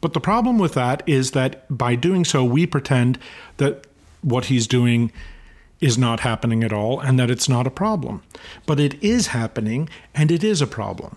but 0.00 0.14
the 0.14 0.20
problem 0.20 0.58
with 0.58 0.74
that 0.74 1.04
is 1.08 1.30
that 1.30 1.64
by 1.70 1.94
doing 1.94 2.24
so, 2.24 2.42
we 2.42 2.66
pretend 2.66 3.20
that 3.58 3.86
what 4.22 4.46
he's 4.46 4.66
doing 4.66 5.12
is 5.80 5.96
not 5.96 6.20
happening 6.20 6.62
at 6.62 6.72
all 6.72 7.00
and 7.00 7.18
that 7.18 7.30
it's 7.30 7.48
not 7.48 7.66
a 7.66 7.70
problem. 7.70 8.22
But 8.66 8.78
it 8.78 9.02
is 9.02 9.28
happening 9.28 9.88
and 10.14 10.30
it 10.30 10.44
is 10.44 10.60
a 10.60 10.66
problem. 10.66 11.16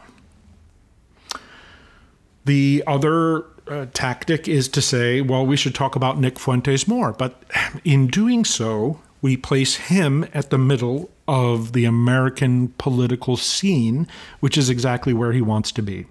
The 2.45 2.83
other 2.85 3.45
uh, 3.67 3.85
tactic 3.93 4.47
is 4.47 4.67
to 4.69 4.81
say, 4.81 5.21
well, 5.21 5.45
we 5.45 5.57
should 5.57 5.75
talk 5.75 5.95
about 5.95 6.19
Nick 6.19 6.39
Fuentes 6.39 6.87
more. 6.87 7.13
But 7.13 7.43
in 7.83 8.07
doing 8.07 8.43
so, 8.45 8.99
we 9.21 9.37
place 9.37 9.75
him 9.75 10.27
at 10.33 10.49
the 10.49 10.57
middle 10.57 11.09
of 11.27 11.71
the 11.71 11.85
American 11.85 12.69
political 12.77 13.37
scene, 13.37 14.07
which 14.41 14.57
is 14.57 14.69
exactly 14.69 15.13
where 15.13 15.31
he 15.31 15.41
wants 15.41 15.71
to 15.71 15.81
be. 15.81 16.05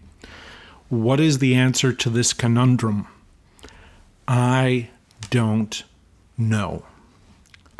What 0.88 1.20
is 1.20 1.38
the 1.38 1.54
answer 1.54 1.92
to 1.92 2.10
this 2.10 2.32
conundrum? 2.32 3.06
I 4.26 4.88
don't 5.30 5.82
know. 6.38 6.84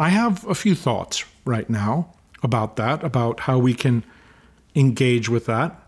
I 0.02 0.09
have 0.09 0.44
a 0.49 0.54
few 0.56 0.75
thoughts 0.75 1.25
right 1.44 1.70
now 1.70 2.12
about 2.42 2.74
that, 2.74 3.05
about 3.05 3.38
how 3.38 3.59
we 3.61 3.72
can 3.72 4.03
engage 4.74 5.29
with 5.29 5.46
that. 5.46 5.81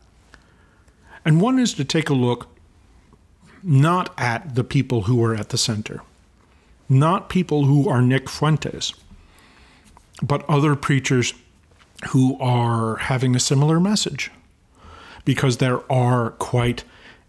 And 1.24 1.40
one 1.40 1.58
is 1.58 1.74
to 1.74 1.84
take 1.84 2.08
a 2.08 2.14
look 2.14 2.46
not 3.60 4.14
at 4.16 4.54
the 4.54 4.62
people 4.62 5.02
who 5.02 5.20
are 5.24 5.34
at 5.34 5.48
the 5.48 5.58
center, 5.58 6.00
not 6.88 7.28
people 7.28 7.64
who 7.64 7.88
are 7.88 8.00
Nick 8.00 8.30
Fuentes, 8.30 8.94
but 10.22 10.48
other 10.48 10.76
preachers 10.76 11.34
who 12.10 12.38
are 12.38 12.94
having 12.98 13.34
a 13.34 13.40
similar 13.40 13.80
message. 13.80 14.30
Because 15.24 15.56
there 15.56 15.80
are 15.90 16.30
quite 16.30 16.84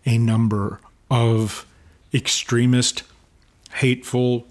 a 0.06 0.20
number 0.20 0.80
of 1.10 1.66
extremist, 2.14 3.02
hateful, 3.72 4.46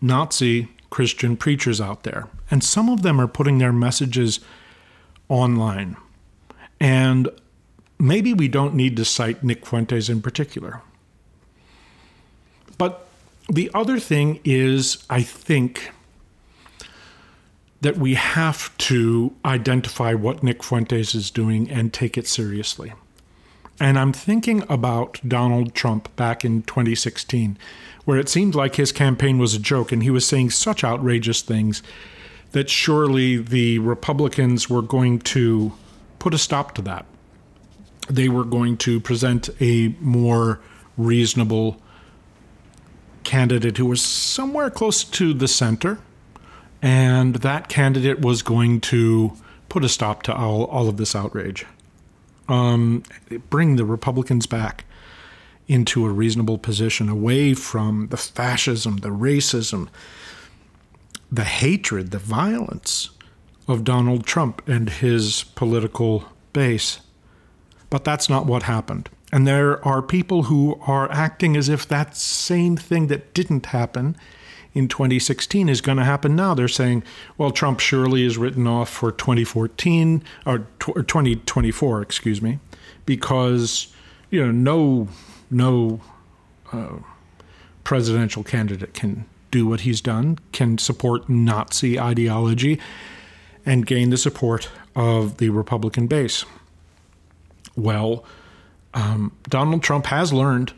Nazi 0.00 0.68
Christian 0.94 1.36
preachers 1.36 1.80
out 1.80 2.04
there. 2.04 2.28
And 2.52 2.62
some 2.62 2.88
of 2.88 3.02
them 3.02 3.20
are 3.20 3.26
putting 3.26 3.58
their 3.58 3.72
messages 3.72 4.38
online. 5.28 5.96
And 6.78 7.28
maybe 7.98 8.32
we 8.32 8.46
don't 8.46 8.76
need 8.76 8.96
to 8.98 9.04
cite 9.04 9.42
Nick 9.42 9.66
Fuentes 9.66 10.08
in 10.08 10.22
particular. 10.22 10.82
But 12.78 13.08
the 13.48 13.72
other 13.74 13.98
thing 13.98 14.38
is, 14.44 15.04
I 15.10 15.22
think, 15.22 15.90
that 17.80 17.98
we 17.98 18.14
have 18.14 18.78
to 18.78 19.34
identify 19.44 20.14
what 20.14 20.44
Nick 20.44 20.62
Fuentes 20.62 21.12
is 21.16 21.28
doing 21.28 21.68
and 21.68 21.92
take 21.92 22.16
it 22.16 22.28
seriously. 22.28 22.92
And 23.80 23.98
I'm 23.98 24.12
thinking 24.12 24.64
about 24.68 25.20
Donald 25.26 25.74
Trump 25.74 26.14
back 26.16 26.44
in 26.44 26.62
2016 26.62 27.58
where 28.04 28.18
it 28.18 28.28
seemed 28.28 28.54
like 28.54 28.76
his 28.76 28.92
campaign 28.92 29.38
was 29.38 29.54
a 29.54 29.58
joke 29.58 29.90
and 29.90 30.02
he 30.02 30.10
was 30.10 30.26
saying 30.26 30.50
such 30.50 30.84
outrageous 30.84 31.42
things 31.42 31.82
that 32.52 32.70
surely 32.70 33.36
the 33.36 33.78
Republicans 33.80 34.70
were 34.70 34.82
going 34.82 35.18
to 35.18 35.72
put 36.18 36.34
a 36.34 36.38
stop 36.38 36.74
to 36.74 36.82
that. 36.82 37.04
They 38.08 38.28
were 38.28 38.44
going 38.44 38.76
to 38.78 39.00
present 39.00 39.48
a 39.60 39.94
more 40.00 40.60
reasonable 40.96 41.80
candidate 43.24 43.78
who 43.78 43.86
was 43.86 44.02
somewhere 44.02 44.70
close 44.70 45.02
to 45.02 45.32
the 45.32 45.48
center, 45.48 45.98
and 46.82 47.36
that 47.36 47.68
candidate 47.68 48.20
was 48.20 48.42
going 48.42 48.80
to 48.82 49.32
put 49.68 49.84
a 49.84 49.88
stop 49.88 50.22
to 50.24 50.34
all, 50.34 50.64
all 50.66 50.88
of 50.88 50.98
this 50.98 51.16
outrage. 51.16 51.66
Um, 52.48 53.02
bring 53.50 53.76
the 53.76 53.84
Republicans 53.84 54.46
back 54.46 54.84
into 55.66 56.04
a 56.04 56.10
reasonable 56.10 56.58
position 56.58 57.08
away 57.08 57.54
from 57.54 58.08
the 58.08 58.16
fascism, 58.16 58.98
the 58.98 59.08
racism, 59.08 59.88
the 61.32 61.44
hatred, 61.44 62.10
the 62.10 62.18
violence 62.18 63.10
of 63.66 63.84
Donald 63.84 64.26
Trump 64.26 64.66
and 64.68 64.90
his 64.90 65.44
political 65.54 66.26
base. 66.52 67.00
But 67.88 68.04
that's 68.04 68.28
not 68.28 68.46
what 68.46 68.64
happened. 68.64 69.08
And 69.32 69.46
there 69.46 69.84
are 69.86 70.02
people 70.02 70.44
who 70.44 70.78
are 70.86 71.10
acting 71.10 71.56
as 71.56 71.68
if 71.68 71.88
that 71.88 72.16
same 72.16 72.76
thing 72.76 73.08
that 73.08 73.34
didn't 73.34 73.66
happen 73.66 74.16
in 74.74 74.88
2016 74.88 75.68
is 75.68 75.80
going 75.80 75.98
to 75.98 76.04
happen 76.04 76.34
now. 76.34 76.52
They're 76.54 76.68
saying, 76.68 77.04
well, 77.38 77.50
Trump 77.50 77.80
surely 77.80 78.24
is 78.24 78.36
written 78.36 78.66
off 78.66 78.90
for 78.90 79.12
2014 79.12 80.22
or, 80.44 80.66
2024, 80.80 82.02
excuse 82.02 82.42
me, 82.42 82.58
because 83.06 83.88
you 84.30 84.44
know 84.44 84.50
no 84.50 85.08
no 85.50 86.00
uh, 86.72 86.98
presidential 87.84 88.42
candidate 88.42 88.94
can 88.94 89.26
do 89.50 89.66
what 89.66 89.80
he's 89.80 90.00
done, 90.00 90.38
can 90.52 90.78
support 90.78 91.28
Nazi 91.28 92.00
ideology, 92.00 92.80
and 93.64 93.86
gain 93.86 94.10
the 94.10 94.16
support 94.16 94.68
of 94.96 95.36
the 95.36 95.50
Republican 95.50 96.08
base. 96.08 96.44
Well, 97.76 98.24
um, 98.94 99.32
Donald 99.48 99.82
Trump 99.82 100.06
has 100.06 100.32
learned 100.32 100.72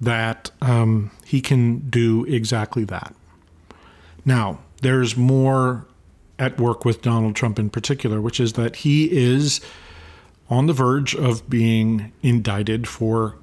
that 0.00 0.50
um, 0.60 1.10
he 1.24 1.40
can 1.40 1.78
do 1.90 2.24
exactly 2.24 2.84
that. 2.84 3.14
Now, 4.26 4.58
there's 4.82 5.16
more 5.16 5.86
at 6.38 6.60
work 6.60 6.84
with 6.84 7.00
Donald 7.00 7.34
Trump 7.34 7.58
in 7.58 7.70
particular, 7.70 8.20
which 8.20 8.40
is 8.40 8.54
that 8.54 8.76
he 8.76 9.10
is 9.10 9.62
on 10.50 10.66
the 10.66 10.72
verge 10.72 11.14
of 11.14 11.48
being 11.48 12.12
indicted 12.22 12.86
for 12.86 13.36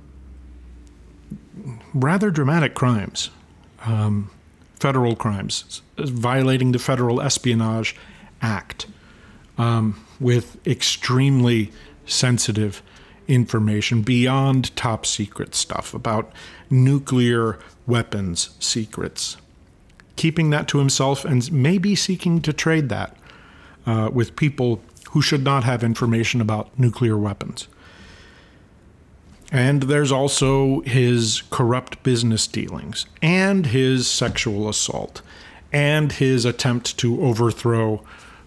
rather 1.94 2.30
dramatic 2.30 2.76
crimes, 2.76 3.30
um, 3.86 4.30
federal 4.80 5.16
crimes, 5.16 5.82
violating 5.98 6.72
the 6.72 6.80
Federal 6.80 7.22
Espionage 7.22 7.96
Act 8.42 8.86
um, 9.58 10.06
with 10.20 10.66
extremely 10.68 11.72
sensitive 12.06 12.82
information 13.28 14.02
beyond 14.02 14.76
top 14.76 15.06
secret 15.06 15.56
stuff 15.56 15.94
about 15.94 16.32
nuclear 16.70 17.58
weapons 17.88 18.50
secrets. 18.60 19.38
Keeping 20.16 20.50
that 20.52 20.68
to 20.70 20.80
himself 20.80 21.26
and 21.26 21.52
maybe 21.52 21.96
seeking 21.96 22.42
to 22.42 22.54
trade 22.54 22.90
that 22.90 23.18
uh, 23.86 24.10
with 24.14 24.36
people 24.36 24.82
who 25.12 25.22
should 25.22 25.44
not 25.44 25.64
have 25.64 25.84
information 25.84 26.42
about 26.42 26.78
nuclear 26.78 27.18
weapons. 27.18 27.68
And 29.52 29.84
there's 29.84 30.12
also 30.12 30.82
his 30.82 31.44
corrupt 31.52 32.02
business 32.02 32.48
dealings, 32.48 33.06
and 33.22 33.68
his 33.68 34.08
sexual 34.08 34.68
assault, 34.68 35.22
and 35.72 36.12
his 36.12 36.44
attempt 36.44 36.98
to 36.98 37.22
overthrow 37.22 38.04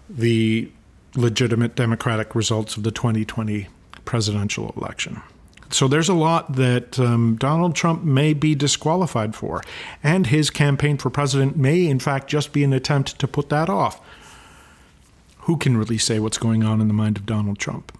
the 0.09 0.69
legitimate 1.15 1.75
democratic 1.75 2.35
results 2.35 2.75
of 2.75 2.83
the 2.83 2.91
2020 2.91 3.69
presidential 4.03 4.73
election. 4.75 5.21
So 5.69 5.87
there's 5.87 6.09
a 6.09 6.13
lot 6.13 6.55
that 6.55 6.97
um, 6.99 7.35
Donald 7.35 7.75
Trump 7.75 8.03
may 8.03 8.33
be 8.33 8.55
disqualified 8.55 9.35
for, 9.35 9.61
and 10.01 10.27
his 10.27 10.49
campaign 10.49 10.97
for 10.97 11.09
president 11.09 11.57
may, 11.57 11.87
in 11.87 11.99
fact, 11.99 12.29
just 12.29 12.53
be 12.53 12.63
an 12.63 12.73
attempt 12.73 13.19
to 13.19 13.27
put 13.27 13.49
that 13.49 13.69
off. 13.69 13.99
Who 15.39 15.57
can 15.57 15.77
really 15.77 15.97
say 15.97 16.19
what's 16.19 16.37
going 16.37 16.63
on 16.63 16.79
in 16.79 16.87
the 16.87 16.93
mind 16.93 17.17
of 17.17 17.25
Donald 17.25 17.59
Trump? 17.59 17.97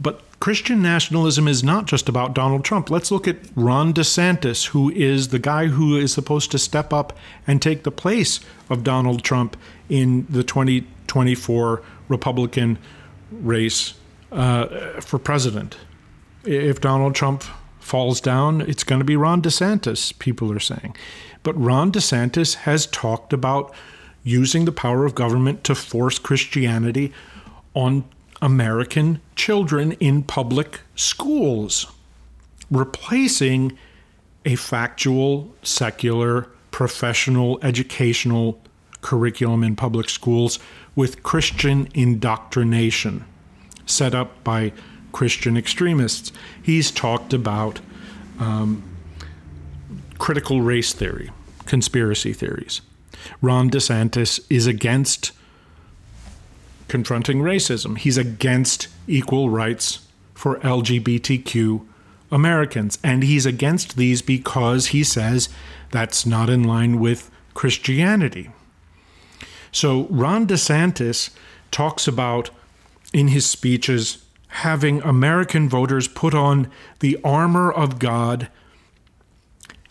But 0.00 0.22
Christian 0.40 0.82
nationalism 0.82 1.48
is 1.48 1.64
not 1.64 1.86
just 1.86 2.08
about 2.08 2.34
Donald 2.34 2.64
Trump. 2.64 2.90
Let's 2.90 3.10
look 3.10 3.26
at 3.26 3.36
Ron 3.54 3.94
DeSantis, 3.94 4.66
who 4.66 4.90
is 4.90 5.28
the 5.28 5.38
guy 5.38 5.66
who 5.68 5.96
is 5.96 6.12
supposed 6.12 6.50
to 6.50 6.58
step 6.58 6.92
up 6.92 7.16
and 7.46 7.62
take 7.62 7.84
the 7.84 7.90
place 7.90 8.40
of 8.68 8.84
Donald 8.84 9.22
Trump 9.22 9.56
in 9.88 10.26
the 10.28 10.44
2024 10.44 11.82
Republican 12.08 12.78
race 13.30 13.94
uh, 14.30 15.00
for 15.00 15.18
president 15.18 15.76
if 16.46 16.80
Donald 16.80 17.14
Trump 17.14 17.44
falls 17.80 18.20
down, 18.20 18.60
it's 18.62 18.84
going 18.84 18.98
to 18.98 19.04
be 19.04 19.16
Ron 19.16 19.42
DeSantis, 19.42 20.16
people 20.18 20.52
are 20.52 20.60
saying. 20.60 20.96
But 21.42 21.54
Ron 21.54 21.92
DeSantis 21.92 22.54
has 22.54 22.86
talked 22.86 23.32
about 23.32 23.72
using 24.24 24.64
the 24.64 24.72
power 24.72 25.04
of 25.04 25.14
government 25.14 25.62
to 25.64 25.74
force 25.74 26.18
Christianity 26.18 27.12
on 27.74 28.04
American 28.42 29.20
children 29.36 29.92
in 29.92 30.22
public 30.22 30.80
schools, 30.96 31.86
replacing 32.70 33.78
a 34.44 34.56
factual, 34.56 35.54
secular, 35.62 36.48
professional, 36.70 37.58
educational 37.62 38.60
curriculum 39.00 39.62
in 39.62 39.76
public 39.76 40.08
schools 40.08 40.58
with 40.96 41.22
Christian 41.22 41.88
indoctrination 41.94 43.24
set 43.86 44.14
up 44.14 44.42
by 44.42 44.72
Christian 45.16 45.56
extremists. 45.56 46.30
He's 46.62 46.90
talked 46.90 47.32
about 47.32 47.80
um, 48.38 48.82
critical 50.18 50.60
race 50.60 50.92
theory, 50.92 51.30
conspiracy 51.64 52.34
theories. 52.34 52.82
Ron 53.40 53.70
DeSantis 53.70 54.44
is 54.50 54.66
against 54.66 55.32
confronting 56.88 57.38
racism. 57.38 57.96
He's 57.96 58.18
against 58.18 58.88
equal 59.06 59.48
rights 59.48 60.06
for 60.34 60.58
LGBTQ 60.58 61.86
Americans. 62.30 62.98
And 63.02 63.22
he's 63.22 63.46
against 63.46 63.96
these 63.96 64.20
because 64.20 64.88
he 64.88 65.02
says 65.02 65.48
that's 65.92 66.26
not 66.26 66.50
in 66.50 66.62
line 66.62 67.00
with 67.00 67.30
Christianity. 67.54 68.50
So 69.72 70.08
Ron 70.10 70.46
DeSantis 70.46 71.30
talks 71.70 72.06
about 72.06 72.50
in 73.14 73.28
his 73.28 73.46
speeches 73.46 74.18
having 74.48 75.02
American 75.02 75.68
voters 75.68 76.08
put 76.08 76.34
on 76.34 76.70
the 77.00 77.18
armor 77.24 77.70
of 77.70 77.98
God 77.98 78.48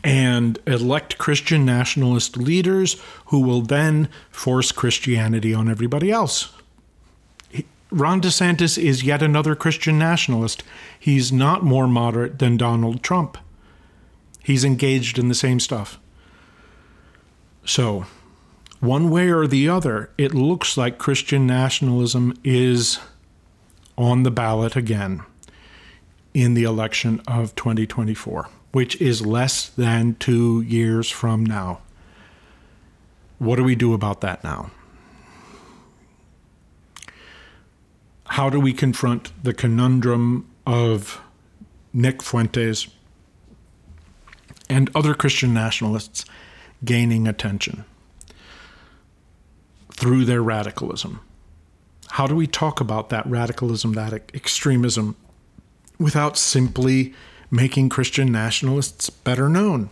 and 0.03 0.59
elect 0.67 1.17
Christian 1.17 1.65
nationalist 1.65 2.37
leaders 2.37 3.01
who 3.27 3.39
will 3.39 3.61
then 3.61 4.07
force 4.29 4.71
Christianity 4.71 5.53
on 5.53 5.69
everybody 5.69 6.11
else. 6.11 6.53
Ron 7.91 8.21
DeSantis 8.21 8.77
is 8.77 9.03
yet 9.03 9.21
another 9.21 9.55
Christian 9.55 9.97
nationalist. 9.97 10.63
He's 10.99 11.31
not 11.31 11.63
more 11.63 11.87
moderate 11.87 12.39
than 12.39 12.57
Donald 12.57 13.01
Trump. 13.01 13.37
He's 14.43 14.63
engaged 14.63 15.17
in 15.17 15.27
the 15.27 15.35
same 15.35 15.59
stuff. 15.59 15.99
So, 17.65 18.05
one 18.79 19.09
way 19.09 19.29
or 19.29 19.47
the 19.47 19.69
other, 19.69 20.11
it 20.17 20.35
looks 20.35 20.77
like 20.77 20.99
Christian 20.99 21.47
nationalism 21.47 22.37
is 22.43 22.99
on 23.97 24.23
the 24.23 24.31
ballot 24.31 24.75
again 24.75 25.23
in 26.33 26.53
the 26.53 26.63
election 26.63 27.21
of 27.27 27.55
2024, 27.55 28.49
which 28.71 28.99
is 29.01 29.25
less 29.25 29.69
than 29.69 30.15
two 30.15 30.61
years 30.61 31.09
from 31.09 31.45
now. 31.45 31.79
What 33.39 33.55
do 33.55 33.63
we 33.63 33.75
do 33.75 33.93
about 33.93 34.21
that 34.21 34.43
now? 34.43 34.71
How 38.27 38.49
do 38.49 38.59
we 38.59 38.73
confront 38.73 39.31
the 39.43 39.53
conundrum 39.53 40.49
of 40.65 41.21
Nick 41.93 42.21
Fuentes 42.21 42.87
and 44.69 44.89
other 44.95 45.13
Christian 45.13 45.53
nationalists 45.53 46.25
gaining 46.83 47.27
attention 47.27 47.85
through 49.91 50.25
their 50.25 50.41
radicalism? 50.41 51.21
How 52.15 52.27
do 52.27 52.35
we 52.37 52.47
talk 52.47 52.79
about 52.79 53.09
that 53.09 53.27
radicalism, 53.27 53.91
that 53.91 54.13
extremism, 54.33 55.17
without 55.99 56.37
simply 56.37 57.13
making 57.51 57.89
Christian 57.89 58.31
nationalists 58.31 59.09
better 59.09 59.49
known? 59.49 59.89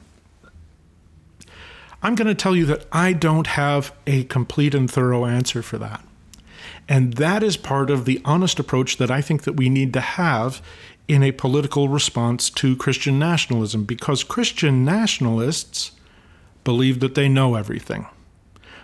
I'm 2.01 2.15
going 2.15 2.29
to 2.29 2.33
tell 2.33 2.55
you 2.55 2.65
that 2.67 2.85
I 2.93 3.11
don't 3.11 3.47
have 3.47 3.93
a 4.07 4.23
complete 4.23 4.73
and 4.73 4.89
thorough 4.89 5.25
answer 5.25 5.61
for 5.61 5.77
that. 5.79 6.01
And 6.87 7.15
that 7.15 7.43
is 7.43 7.57
part 7.57 7.89
of 7.89 8.05
the 8.05 8.21
honest 8.23 8.57
approach 8.57 8.95
that 8.99 9.11
I 9.11 9.19
think 9.19 9.43
that 9.43 9.57
we 9.57 9.67
need 9.67 9.91
to 9.91 9.99
have 9.99 10.61
in 11.09 11.23
a 11.23 11.33
political 11.33 11.89
response 11.89 12.49
to 12.51 12.77
Christian 12.77 13.19
nationalism 13.19 13.83
because 13.83 14.23
Christian 14.23 14.85
nationalists 14.85 15.91
believe 16.63 17.01
that 17.01 17.15
they 17.15 17.27
know 17.27 17.55
everything. 17.55 18.05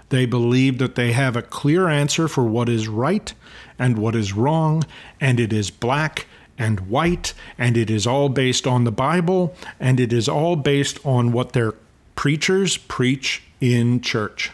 They 0.09 0.25
believe 0.25 0.79
that 0.79 0.95
they 0.95 1.11
have 1.11 1.35
a 1.35 1.41
clear 1.41 1.87
answer 1.87 2.27
for 2.27 2.43
what 2.43 2.67
is 2.67 2.87
right 2.87 3.33
and 3.77 3.97
what 3.97 4.15
is 4.15 4.33
wrong, 4.33 4.83
and 5.21 5.39
it 5.39 5.53
is 5.53 5.69
black 5.69 6.27
and 6.57 6.81
white, 6.81 7.33
and 7.57 7.77
it 7.77 7.89
is 7.89 8.05
all 8.05 8.27
based 8.27 8.67
on 8.67 8.83
the 8.83 8.91
Bible, 8.91 9.55
and 9.79 9.99
it 9.99 10.11
is 10.11 10.27
all 10.27 10.55
based 10.55 10.99
on 11.05 11.31
what 11.31 11.53
their 11.53 11.73
preachers 12.15 12.75
preach 12.75 13.43
in 13.61 14.01
church, 14.01 14.51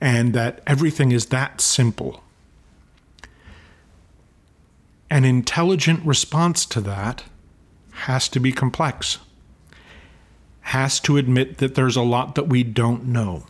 and 0.00 0.34
that 0.34 0.60
everything 0.66 1.12
is 1.12 1.26
that 1.26 1.60
simple. 1.60 2.22
An 5.08 5.24
intelligent 5.24 6.04
response 6.04 6.66
to 6.66 6.80
that 6.82 7.24
has 7.92 8.28
to 8.30 8.40
be 8.40 8.52
complex, 8.52 9.18
has 10.62 10.98
to 11.00 11.16
admit 11.16 11.58
that 11.58 11.74
there's 11.74 11.96
a 11.96 12.02
lot 12.02 12.34
that 12.34 12.48
we 12.48 12.64
don't 12.64 13.04
know. 13.04 13.44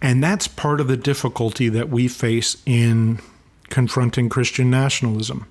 And 0.00 0.22
that's 0.22 0.46
part 0.46 0.80
of 0.80 0.88
the 0.88 0.96
difficulty 0.96 1.68
that 1.68 1.88
we 1.88 2.08
face 2.08 2.56
in 2.64 3.18
confronting 3.68 4.28
Christian 4.28 4.70
nationalism. 4.70 5.46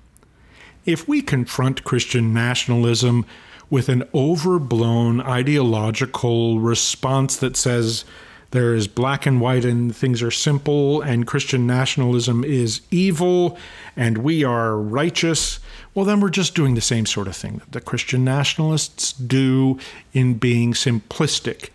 If 0.86 1.06
we 1.06 1.20
confront 1.20 1.84
Christian 1.84 2.32
nationalism 2.32 3.26
with 3.70 3.88
an 3.88 4.04
overblown 4.14 5.20
ideological 5.20 6.60
response 6.60 7.36
that 7.36 7.56
says 7.56 8.04
there 8.50 8.74
is 8.74 8.88
black 8.88 9.26
and 9.26 9.40
white 9.40 9.66
and 9.66 9.94
things 9.94 10.22
are 10.22 10.30
simple 10.30 11.02
and 11.02 11.26
Christian 11.26 11.66
nationalism 11.66 12.44
is 12.44 12.80
evil 12.90 13.58
and 13.94 14.18
we 14.18 14.42
are 14.42 14.78
righteous, 14.78 15.60
well, 15.94 16.06
then 16.06 16.20
we're 16.20 16.30
just 16.30 16.54
doing 16.54 16.74
the 16.74 16.80
same 16.80 17.04
sort 17.04 17.28
of 17.28 17.36
thing 17.36 17.58
that 17.58 17.72
the 17.72 17.80
Christian 17.82 18.24
nationalists 18.24 19.12
do 19.12 19.78
in 20.14 20.34
being 20.34 20.72
simplistic 20.72 21.68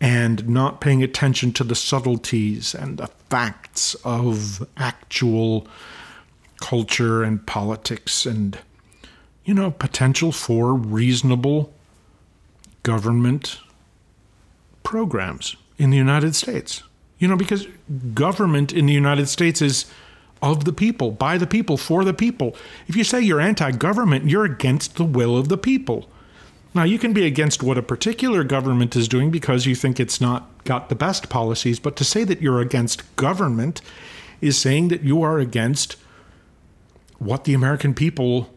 and 0.00 0.48
not 0.48 0.80
paying 0.80 1.02
attention 1.02 1.52
to 1.52 1.64
the 1.64 1.74
subtleties 1.74 2.74
and 2.74 2.96
the 2.96 3.08
facts 3.28 3.94
of 4.04 4.66
actual 4.76 5.66
culture 6.60 7.22
and 7.22 7.46
politics 7.46 8.24
and, 8.24 8.58
you 9.44 9.52
know, 9.52 9.70
potential 9.70 10.32
for 10.32 10.74
reasonable 10.74 11.72
government 12.82 13.58
programs 14.82 15.56
in 15.78 15.90
the 15.90 15.96
United 15.96 16.34
States. 16.34 16.82
You 17.18 17.28
know, 17.28 17.36
because 17.36 17.66
government 18.14 18.72
in 18.72 18.86
the 18.86 18.94
United 18.94 19.28
States 19.28 19.60
is 19.60 19.84
of 20.42 20.64
the 20.64 20.72
people, 20.72 21.10
by 21.10 21.36
the 21.36 21.46
people, 21.46 21.76
for 21.76 22.04
the 22.04 22.14
people. 22.14 22.56
If 22.88 22.96
you 22.96 23.04
say 23.04 23.20
you're 23.20 23.40
anti 23.40 23.70
government, 23.72 24.26
you're 24.26 24.44
against 24.44 24.96
the 24.96 25.04
will 25.04 25.36
of 25.36 25.48
the 25.48 25.58
people. 25.58 26.08
Now, 26.72 26.84
you 26.84 26.98
can 26.98 27.12
be 27.12 27.26
against 27.26 27.62
what 27.62 27.78
a 27.78 27.82
particular 27.82 28.44
government 28.44 28.94
is 28.94 29.08
doing 29.08 29.30
because 29.30 29.66
you 29.66 29.74
think 29.74 29.98
it's 29.98 30.20
not 30.20 30.64
got 30.64 30.88
the 30.88 30.94
best 30.94 31.28
policies, 31.28 31.80
but 31.80 31.96
to 31.96 32.04
say 32.04 32.22
that 32.24 32.40
you're 32.40 32.60
against 32.60 33.16
government 33.16 33.82
is 34.40 34.56
saying 34.56 34.88
that 34.88 35.02
you 35.02 35.22
are 35.22 35.38
against 35.38 35.96
what 37.18 37.44
the 37.44 37.54
American 37.54 37.92
people 37.92 38.54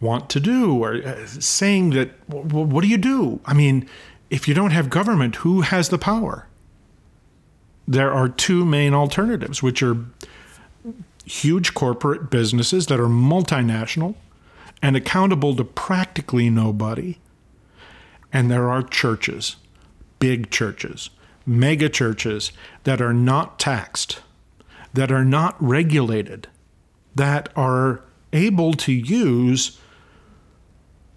want 0.00 0.30
to 0.30 0.40
do, 0.40 0.82
or 0.82 0.94
uh, 0.94 1.26
saying 1.26 1.90
that, 1.90 2.10
well, 2.28 2.64
what 2.64 2.82
do 2.82 2.88
you 2.88 2.98
do? 2.98 3.40
I 3.44 3.54
mean, 3.54 3.88
if 4.30 4.46
you 4.46 4.54
don't 4.54 4.70
have 4.70 4.88
government, 4.88 5.36
who 5.36 5.62
has 5.62 5.88
the 5.88 5.98
power? 5.98 6.46
There 7.86 8.12
are 8.12 8.28
two 8.28 8.64
main 8.64 8.94
alternatives, 8.94 9.62
which 9.62 9.82
are 9.82 9.96
huge 11.24 11.74
corporate 11.74 12.30
businesses 12.30 12.86
that 12.86 13.00
are 13.00 13.08
multinational 13.08 14.14
and 14.82 14.96
accountable 14.96 15.54
to 15.56 15.64
practically 15.64 16.48
nobody. 16.48 17.18
And 18.32 18.50
there 18.50 18.70
are 18.70 18.82
churches, 18.82 19.56
big 20.18 20.50
churches, 20.50 21.10
mega 21.46 21.88
churches 21.88 22.52
that 22.84 23.00
are 23.00 23.14
not 23.14 23.58
taxed, 23.58 24.20
that 24.94 25.10
are 25.10 25.24
not 25.24 25.56
regulated, 25.60 26.48
that 27.14 27.48
are 27.56 28.02
able 28.32 28.72
to 28.74 28.92
use 28.92 29.78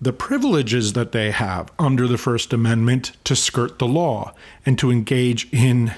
the 0.02 0.13
privileges 0.13 0.93
that 0.93 1.13
they 1.13 1.32
have 1.32 1.71
under 1.80 2.08
the 2.08 2.17
First 2.17 2.52
Amendment 2.52 3.13
to 3.23 3.36
skirt 3.36 3.80
the 3.80 3.88
law 3.88 4.34
and 4.65 4.78
to 4.80 4.91
engage 4.91 5.47
in 5.54 5.93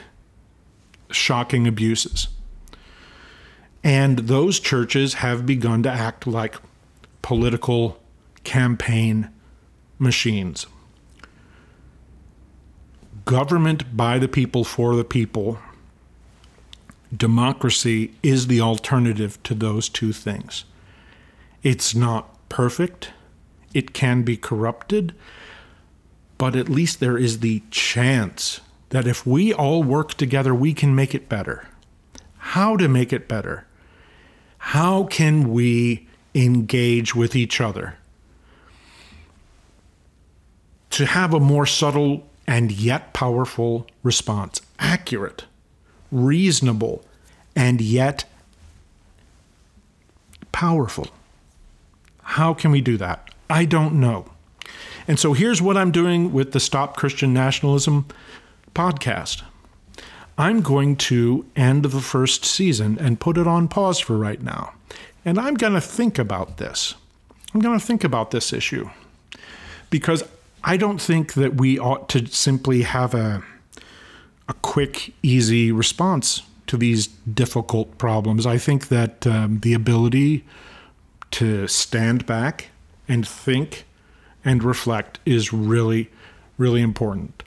shocking 1.10 1.66
abuses. 1.66 2.28
And 3.84 4.20
those 4.20 4.60
churches 4.60 5.16
have 5.16 5.46
begun 5.46 5.82
to 5.84 5.92
act 5.92 6.28
like 6.28 6.56
political 7.22 8.00
campaign 8.44 9.30
machines. 9.98 10.68
Government 13.26 13.98
by 13.98 14.20
the 14.20 14.28
people 14.28 14.64
for 14.64 14.96
the 14.96 15.04
people. 15.04 15.60
Democracy 17.16 18.14
is 18.24 18.48
the 18.48 18.62
alternative 18.62 19.42
to 19.44 19.54
those 19.54 19.90
two 19.90 20.14
things. 20.14 20.66
It's 21.64 21.96
not 21.96 22.50
perfect, 22.50 23.12
it 23.74 23.94
can 23.94 24.24
be 24.24 24.38
corrupted, 24.38 25.14
but 26.38 26.56
at 26.56 26.70
least 26.70 27.00
there 27.00 27.18
is 27.18 27.40
the 27.40 27.64
chance 27.72 28.62
that 28.90 29.08
if 29.08 29.26
we 29.26 29.54
all 29.54 29.82
work 29.82 30.14
together, 30.14 30.54
we 30.54 30.74
can 30.74 30.96
make 30.96 31.16
it 31.16 31.28
better. 31.28 31.68
How 32.38 32.78
to 32.78 32.88
make 32.88 33.12
it 33.12 33.28
better? 33.28 33.66
How 34.58 35.04
can 35.04 35.52
we 35.52 36.08
engage 36.36 37.16
with 37.16 37.36
each 37.36 37.62
other. 37.62 37.96
To 40.92 41.06
have 41.06 41.34
a 41.34 41.40
more 41.40 41.66
subtle 41.66 42.28
and 42.48 42.72
yet 42.72 43.14
powerful 43.14 43.88
response, 44.04 44.62
accurate, 44.80 45.46
reasonable, 46.12 47.04
and 47.56 47.82
yet 47.82 48.26
powerful. 50.52 51.08
How 52.22 52.54
can 52.54 52.72
we 52.72 52.82
do 52.82 52.98
that? 52.98 53.30
I 53.50 53.66
don't 53.66 54.00
know. 54.00 54.26
And 55.08 55.20
so 55.20 55.34
here's 55.34 55.62
what 55.62 55.78
I'm 55.78 55.92
doing 55.92 56.34
with 56.34 56.52
the 56.52 56.60
Stop 56.60 56.98
Christian 56.98 57.34
Nationalism 57.34 58.08
podcast. 58.74 59.44
I'm 60.38 60.62
going 60.62 60.96
to 60.98 61.46
end 61.56 61.86
the 61.86 62.02
first 62.02 62.44
season 62.44 62.98
and 63.00 63.20
put 63.20 63.38
it 63.38 63.48
on 63.48 63.68
pause 63.68 64.00
for 64.00 64.18
right 64.18 64.42
now. 64.42 64.74
And 65.24 65.40
I'm 65.40 65.54
going 65.54 65.74
to 65.74 65.82
think 65.82 66.20
about 66.20 66.58
this. 66.58 66.96
I'm 67.54 67.62
going 67.62 67.80
to 67.80 67.86
think 67.86 68.04
about 68.04 68.32
this 68.32 68.52
issue 68.52 68.90
because 69.90 70.24
I 70.68 70.78
don't 70.78 71.00
think 71.00 71.34
that 71.34 71.58
we 71.58 71.78
ought 71.78 72.10
to 72.10 72.26
simply 72.26 72.82
have 72.82 73.14
a, 73.14 73.44
a 74.50 74.54
quick, 74.56 75.14
easy 75.22 75.72
response 75.72 76.42
to 76.66 76.76
these 76.76 77.06
difficult 77.32 78.00
problems. 78.00 78.48
I 78.48 78.58
think 78.58 78.88
that 78.88 79.28
um, 79.28 79.60
the 79.60 79.76
ability 79.76 80.44
to 81.32 81.68
stand 81.68 82.26
back 82.26 82.70
and 83.08 83.28
think 83.28 83.86
and 84.44 84.64
reflect 84.64 85.20
is 85.24 85.54
really, 85.54 86.10
really 86.58 86.82
important. 86.82 87.44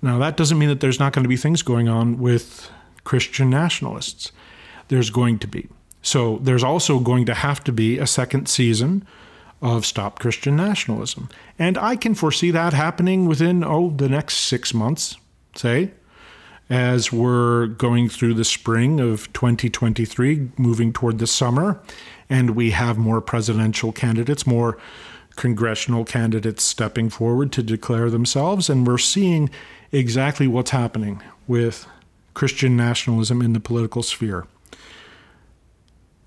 Now, 0.00 0.18
that 0.18 0.36
doesn't 0.36 0.56
mean 0.56 0.68
that 0.68 0.78
there's 0.78 1.00
not 1.00 1.12
going 1.12 1.24
to 1.24 1.28
be 1.28 1.36
things 1.36 1.62
going 1.62 1.88
on 1.88 2.16
with 2.16 2.70
Christian 3.02 3.50
nationalists. 3.50 4.30
There's 4.86 5.10
going 5.10 5.40
to 5.40 5.48
be. 5.48 5.68
So 6.00 6.38
there's 6.42 6.62
also 6.62 7.00
going 7.00 7.26
to 7.26 7.34
have 7.34 7.64
to 7.64 7.72
be 7.72 7.98
a 7.98 8.06
second 8.06 8.48
season 8.48 9.04
of 9.62 9.86
Stop 9.86 10.18
Christian 10.18 10.56
Nationalism. 10.56 11.28
And 11.58 11.78
I 11.78 11.96
can 11.96 12.14
foresee 12.14 12.50
that 12.50 12.72
happening 12.72 13.26
within, 13.26 13.64
oh, 13.64 13.90
the 13.90 14.08
next 14.08 14.36
six 14.36 14.74
months, 14.74 15.16
say, 15.54 15.92
as 16.68 17.12
we're 17.12 17.66
going 17.66 18.08
through 18.08 18.34
the 18.34 18.44
spring 18.44 19.00
of 19.00 19.32
2023, 19.32 20.50
moving 20.56 20.92
toward 20.92 21.18
the 21.18 21.26
summer, 21.26 21.80
and 22.28 22.50
we 22.50 22.72
have 22.72 22.98
more 22.98 23.20
presidential 23.20 23.92
candidates, 23.92 24.46
more 24.46 24.76
congressional 25.36 26.04
candidates 26.04 26.64
stepping 26.64 27.08
forward 27.08 27.52
to 27.52 27.62
declare 27.62 28.10
themselves. 28.10 28.68
And 28.68 28.86
we're 28.86 28.98
seeing 28.98 29.50
exactly 29.92 30.46
what's 30.48 30.70
happening 30.70 31.22
with 31.46 31.86
Christian 32.34 32.76
nationalism 32.76 33.40
in 33.40 33.52
the 33.52 33.60
political 33.60 34.02
sphere 34.02 34.46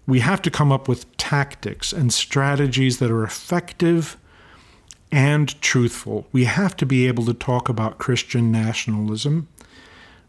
we 0.09 0.19
have 0.21 0.41
to 0.43 0.51
come 0.51 0.71
up 0.71 0.87
with 0.87 1.15
tactics 1.17 1.93
and 1.93 2.13
strategies 2.13 2.99
that 2.99 3.11
are 3.11 3.23
effective 3.23 4.17
and 5.11 5.59
truthful. 5.61 6.27
We 6.31 6.45
have 6.45 6.75
to 6.77 6.85
be 6.85 7.07
able 7.07 7.25
to 7.25 7.33
talk 7.33 7.69
about 7.69 7.97
Christian 7.97 8.51
nationalism 8.51 9.47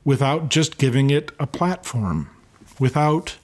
without 0.04 0.48
just 0.48 0.78
giving 0.78 1.10
it 1.10 1.32
a 1.38 1.46
platform, 1.46 2.30
without 2.78 3.36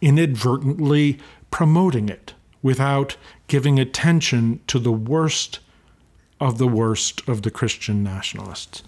inadvertently 0.00 1.18
promoting 1.50 2.08
it, 2.08 2.34
without 2.62 3.16
giving 3.46 3.78
attention 3.78 4.60
to 4.66 4.78
the 4.78 4.92
worst 4.92 5.60
of 6.40 6.58
the 6.58 6.68
worst 6.68 7.26
of 7.28 7.42
the 7.42 7.50
Christian 7.50 8.02
nationalists. 8.02 8.82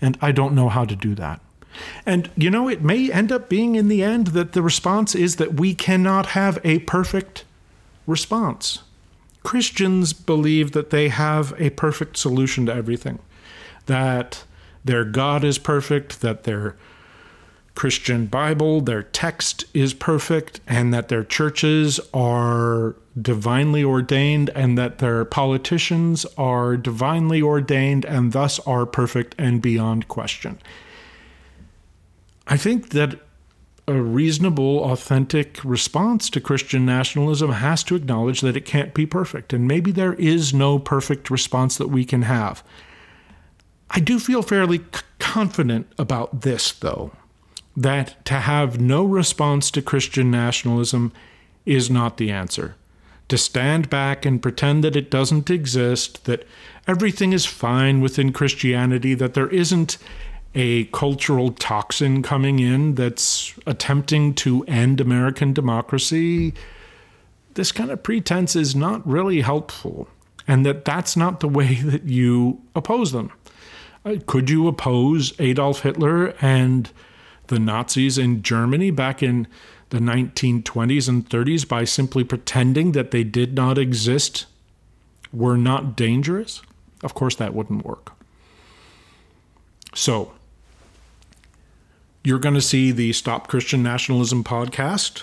And 0.00 0.18
I 0.20 0.32
don't 0.32 0.54
know 0.54 0.68
how 0.68 0.84
to 0.84 0.96
do 0.96 1.14
that. 1.14 1.40
And, 2.04 2.30
you 2.36 2.50
know, 2.50 2.68
it 2.68 2.82
may 2.82 3.10
end 3.10 3.32
up 3.32 3.48
being 3.48 3.74
in 3.74 3.88
the 3.88 4.02
end 4.02 4.28
that 4.28 4.52
the 4.52 4.62
response 4.62 5.14
is 5.14 5.36
that 5.36 5.54
we 5.54 5.74
cannot 5.74 6.26
have 6.26 6.58
a 6.64 6.80
perfect 6.80 7.44
response. 8.06 8.82
Christians 9.42 10.12
believe 10.12 10.72
that 10.72 10.90
they 10.90 11.08
have 11.08 11.54
a 11.60 11.70
perfect 11.70 12.16
solution 12.16 12.66
to 12.66 12.74
everything, 12.74 13.20
that 13.86 14.44
their 14.84 15.04
God 15.04 15.44
is 15.44 15.58
perfect, 15.58 16.20
that 16.20 16.44
their 16.44 16.76
Christian 17.76 18.26
Bible, 18.26 18.80
their 18.80 19.02
text 19.02 19.66
is 19.74 19.92
perfect, 19.94 20.60
and 20.66 20.92
that 20.94 21.08
their 21.08 21.22
churches 21.22 22.00
are 22.14 22.96
divinely 23.20 23.84
ordained, 23.84 24.50
and 24.54 24.76
that 24.78 24.98
their 24.98 25.24
politicians 25.24 26.26
are 26.36 26.76
divinely 26.76 27.40
ordained 27.40 28.04
and 28.04 28.32
thus 28.32 28.58
are 28.60 28.86
perfect 28.86 29.34
and 29.38 29.62
beyond 29.62 30.08
question. 30.08 30.58
I 32.46 32.56
think 32.56 32.90
that 32.90 33.20
a 33.88 33.94
reasonable, 33.94 34.82
authentic 34.84 35.64
response 35.64 36.28
to 36.30 36.40
Christian 36.40 36.84
nationalism 36.84 37.52
has 37.52 37.84
to 37.84 37.94
acknowledge 37.94 38.40
that 38.40 38.56
it 38.56 38.64
can't 38.64 38.92
be 38.92 39.06
perfect. 39.06 39.52
And 39.52 39.68
maybe 39.68 39.92
there 39.92 40.14
is 40.14 40.52
no 40.52 40.78
perfect 40.78 41.30
response 41.30 41.76
that 41.78 41.88
we 41.88 42.04
can 42.04 42.22
have. 42.22 42.64
I 43.90 44.00
do 44.00 44.18
feel 44.18 44.42
fairly 44.42 44.80
confident 45.18 45.86
about 45.98 46.40
this, 46.40 46.72
though, 46.72 47.12
that 47.76 48.24
to 48.26 48.34
have 48.34 48.80
no 48.80 49.04
response 49.04 49.70
to 49.70 49.82
Christian 49.82 50.30
nationalism 50.30 51.12
is 51.64 51.88
not 51.88 52.16
the 52.16 52.30
answer. 52.32 52.74
To 53.28 53.38
stand 53.38 53.88
back 53.88 54.24
and 54.24 54.42
pretend 54.42 54.82
that 54.82 54.96
it 54.96 55.10
doesn't 55.10 55.50
exist, 55.50 56.24
that 56.24 56.46
everything 56.88 57.32
is 57.32 57.46
fine 57.46 58.00
within 58.00 58.32
Christianity, 58.32 59.14
that 59.14 59.34
there 59.34 59.48
isn't 59.48 59.98
a 60.56 60.86
cultural 60.86 61.52
toxin 61.52 62.22
coming 62.22 62.58
in 62.58 62.94
that's 62.94 63.52
attempting 63.66 64.32
to 64.34 64.64
end 64.64 65.02
American 65.02 65.52
democracy, 65.52 66.54
this 67.54 67.70
kind 67.72 67.90
of 67.90 68.02
pretense 68.02 68.56
is 68.56 68.74
not 68.74 69.06
really 69.06 69.42
helpful. 69.42 70.08
And 70.48 70.64
that 70.64 70.86
that's 70.86 71.14
not 71.16 71.40
the 71.40 71.48
way 71.48 71.74
that 71.84 72.04
you 72.04 72.62
oppose 72.74 73.12
them. 73.12 73.30
Uh, 74.04 74.16
could 74.26 74.48
you 74.48 74.66
oppose 74.66 75.38
Adolf 75.38 75.82
Hitler 75.82 76.28
and 76.40 76.90
the 77.48 77.58
Nazis 77.58 78.16
in 78.16 78.42
Germany 78.42 78.90
back 78.90 79.22
in 79.22 79.46
the 79.90 79.98
1920s 79.98 81.08
and 81.08 81.28
30s 81.28 81.68
by 81.68 81.84
simply 81.84 82.24
pretending 82.24 82.92
that 82.92 83.10
they 83.10 83.24
did 83.24 83.54
not 83.54 83.76
exist, 83.76 84.46
were 85.32 85.58
not 85.58 85.96
dangerous? 85.96 86.62
Of 87.02 87.12
course, 87.12 87.36
that 87.36 87.52
wouldn't 87.52 87.84
work. 87.84 88.12
So, 89.94 90.32
you're 92.26 92.40
going 92.40 92.56
to 92.56 92.60
see 92.60 92.90
the 92.90 93.12
Stop 93.12 93.46
Christian 93.46 93.84
Nationalism 93.84 94.42
podcast 94.42 95.22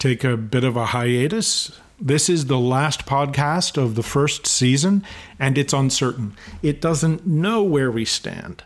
take 0.00 0.24
a 0.24 0.36
bit 0.36 0.64
of 0.64 0.76
a 0.76 0.86
hiatus. 0.86 1.78
This 2.00 2.28
is 2.28 2.46
the 2.46 2.58
last 2.58 3.06
podcast 3.06 3.80
of 3.80 3.94
the 3.94 4.02
first 4.02 4.44
season, 4.44 5.04
and 5.38 5.56
it's 5.56 5.72
uncertain. 5.72 6.34
It 6.64 6.80
doesn't 6.80 7.28
know 7.28 7.62
where 7.62 7.92
we 7.92 8.04
stand. 8.04 8.64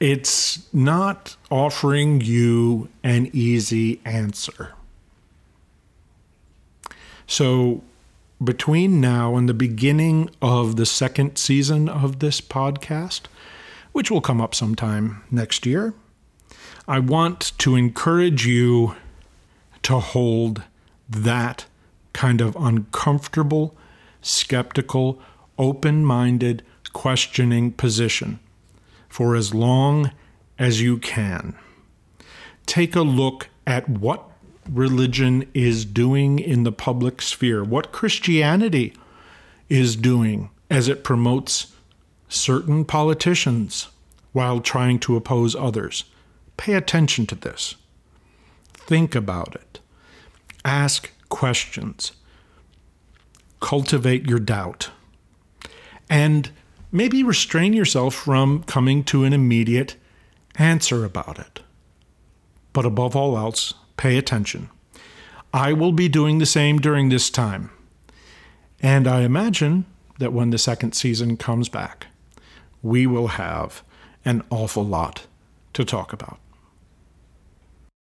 It's 0.00 0.66
not 0.74 1.36
offering 1.48 2.20
you 2.20 2.88
an 3.04 3.30
easy 3.32 4.00
answer. 4.04 4.74
So, 7.28 7.84
between 8.42 9.00
now 9.00 9.36
and 9.36 9.48
the 9.48 9.54
beginning 9.54 10.28
of 10.42 10.74
the 10.74 10.86
second 10.86 11.36
season 11.36 11.88
of 11.88 12.18
this 12.18 12.40
podcast, 12.40 13.26
which 13.92 14.10
will 14.10 14.20
come 14.20 14.40
up 14.40 14.56
sometime 14.56 15.22
next 15.30 15.66
year, 15.66 15.94
I 16.86 16.98
want 16.98 17.52
to 17.58 17.76
encourage 17.76 18.46
you 18.46 18.94
to 19.84 20.00
hold 20.00 20.62
that 21.08 21.64
kind 22.12 22.42
of 22.42 22.56
uncomfortable 22.56 23.74
skeptical, 24.20 25.18
open 25.58 26.04
minded, 26.04 26.62
questioning 26.92 27.72
position 27.72 28.38
for 29.08 29.34
as 29.34 29.54
long 29.54 30.10
as 30.58 30.82
you 30.82 30.98
can. 30.98 31.54
Take 32.66 32.94
a 32.94 33.02
look 33.02 33.48
at 33.66 33.88
what 33.88 34.22
religion 34.68 35.48
is 35.54 35.84
doing 35.86 36.38
in 36.38 36.64
the 36.64 36.72
public 36.72 37.22
sphere, 37.22 37.64
what 37.64 37.92
Christianity 37.92 38.92
is 39.70 39.96
doing 39.96 40.50
as 40.70 40.88
it 40.88 41.04
promotes 41.04 41.72
certain 42.28 42.84
politicians 42.84 43.88
while 44.32 44.60
trying 44.60 44.98
to 44.98 45.16
oppose 45.16 45.54
others. 45.54 46.04
Pay 46.56 46.74
attention 46.74 47.26
to 47.26 47.34
this. 47.34 47.74
Think 48.72 49.14
about 49.14 49.54
it. 49.54 49.80
Ask 50.64 51.10
questions. 51.28 52.12
Cultivate 53.60 54.28
your 54.28 54.38
doubt. 54.38 54.90
And 56.08 56.50
maybe 56.92 57.22
restrain 57.22 57.72
yourself 57.72 58.14
from 58.14 58.62
coming 58.64 59.04
to 59.04 59.24
an 59.24 59.32
immediate 59.32 59.96
answer 60.56 61.04
about 61.04 61.38
it. 61.38 61.60
But 62.72 62.86
above 62.86 63.16
all 63.16 63.36
else, 63.36 63.74
pay 63.96 64.16
attention. 64.16 64.68
I 65.52 65.72
will 65.72 65.92
be 65.92 66.08
doing 66.08 66.38
the 66.38 66.46
same 66.46 66.78
during 66.78 67.08
this 67.08 67.30
time. 67.30 67.70
And 68.80 69.06
I 69.06 69.22
imagine 69.22 69.86
that 70.18 70.32
when 70.32 70.50
the 70.50 70.58
second 70.58 70.92
season 70.92 71.36
comes 71.36 71.68
back, 71.68 72.08
we 72.82 73.06
will 73.06 73.28
have 73.28 73.82
an 74.24 74.42
awful 74.50 74.84
lot 74.84 75.26
to 75.72 75.84
talk 75.84 76.12
about. 76.12 76.38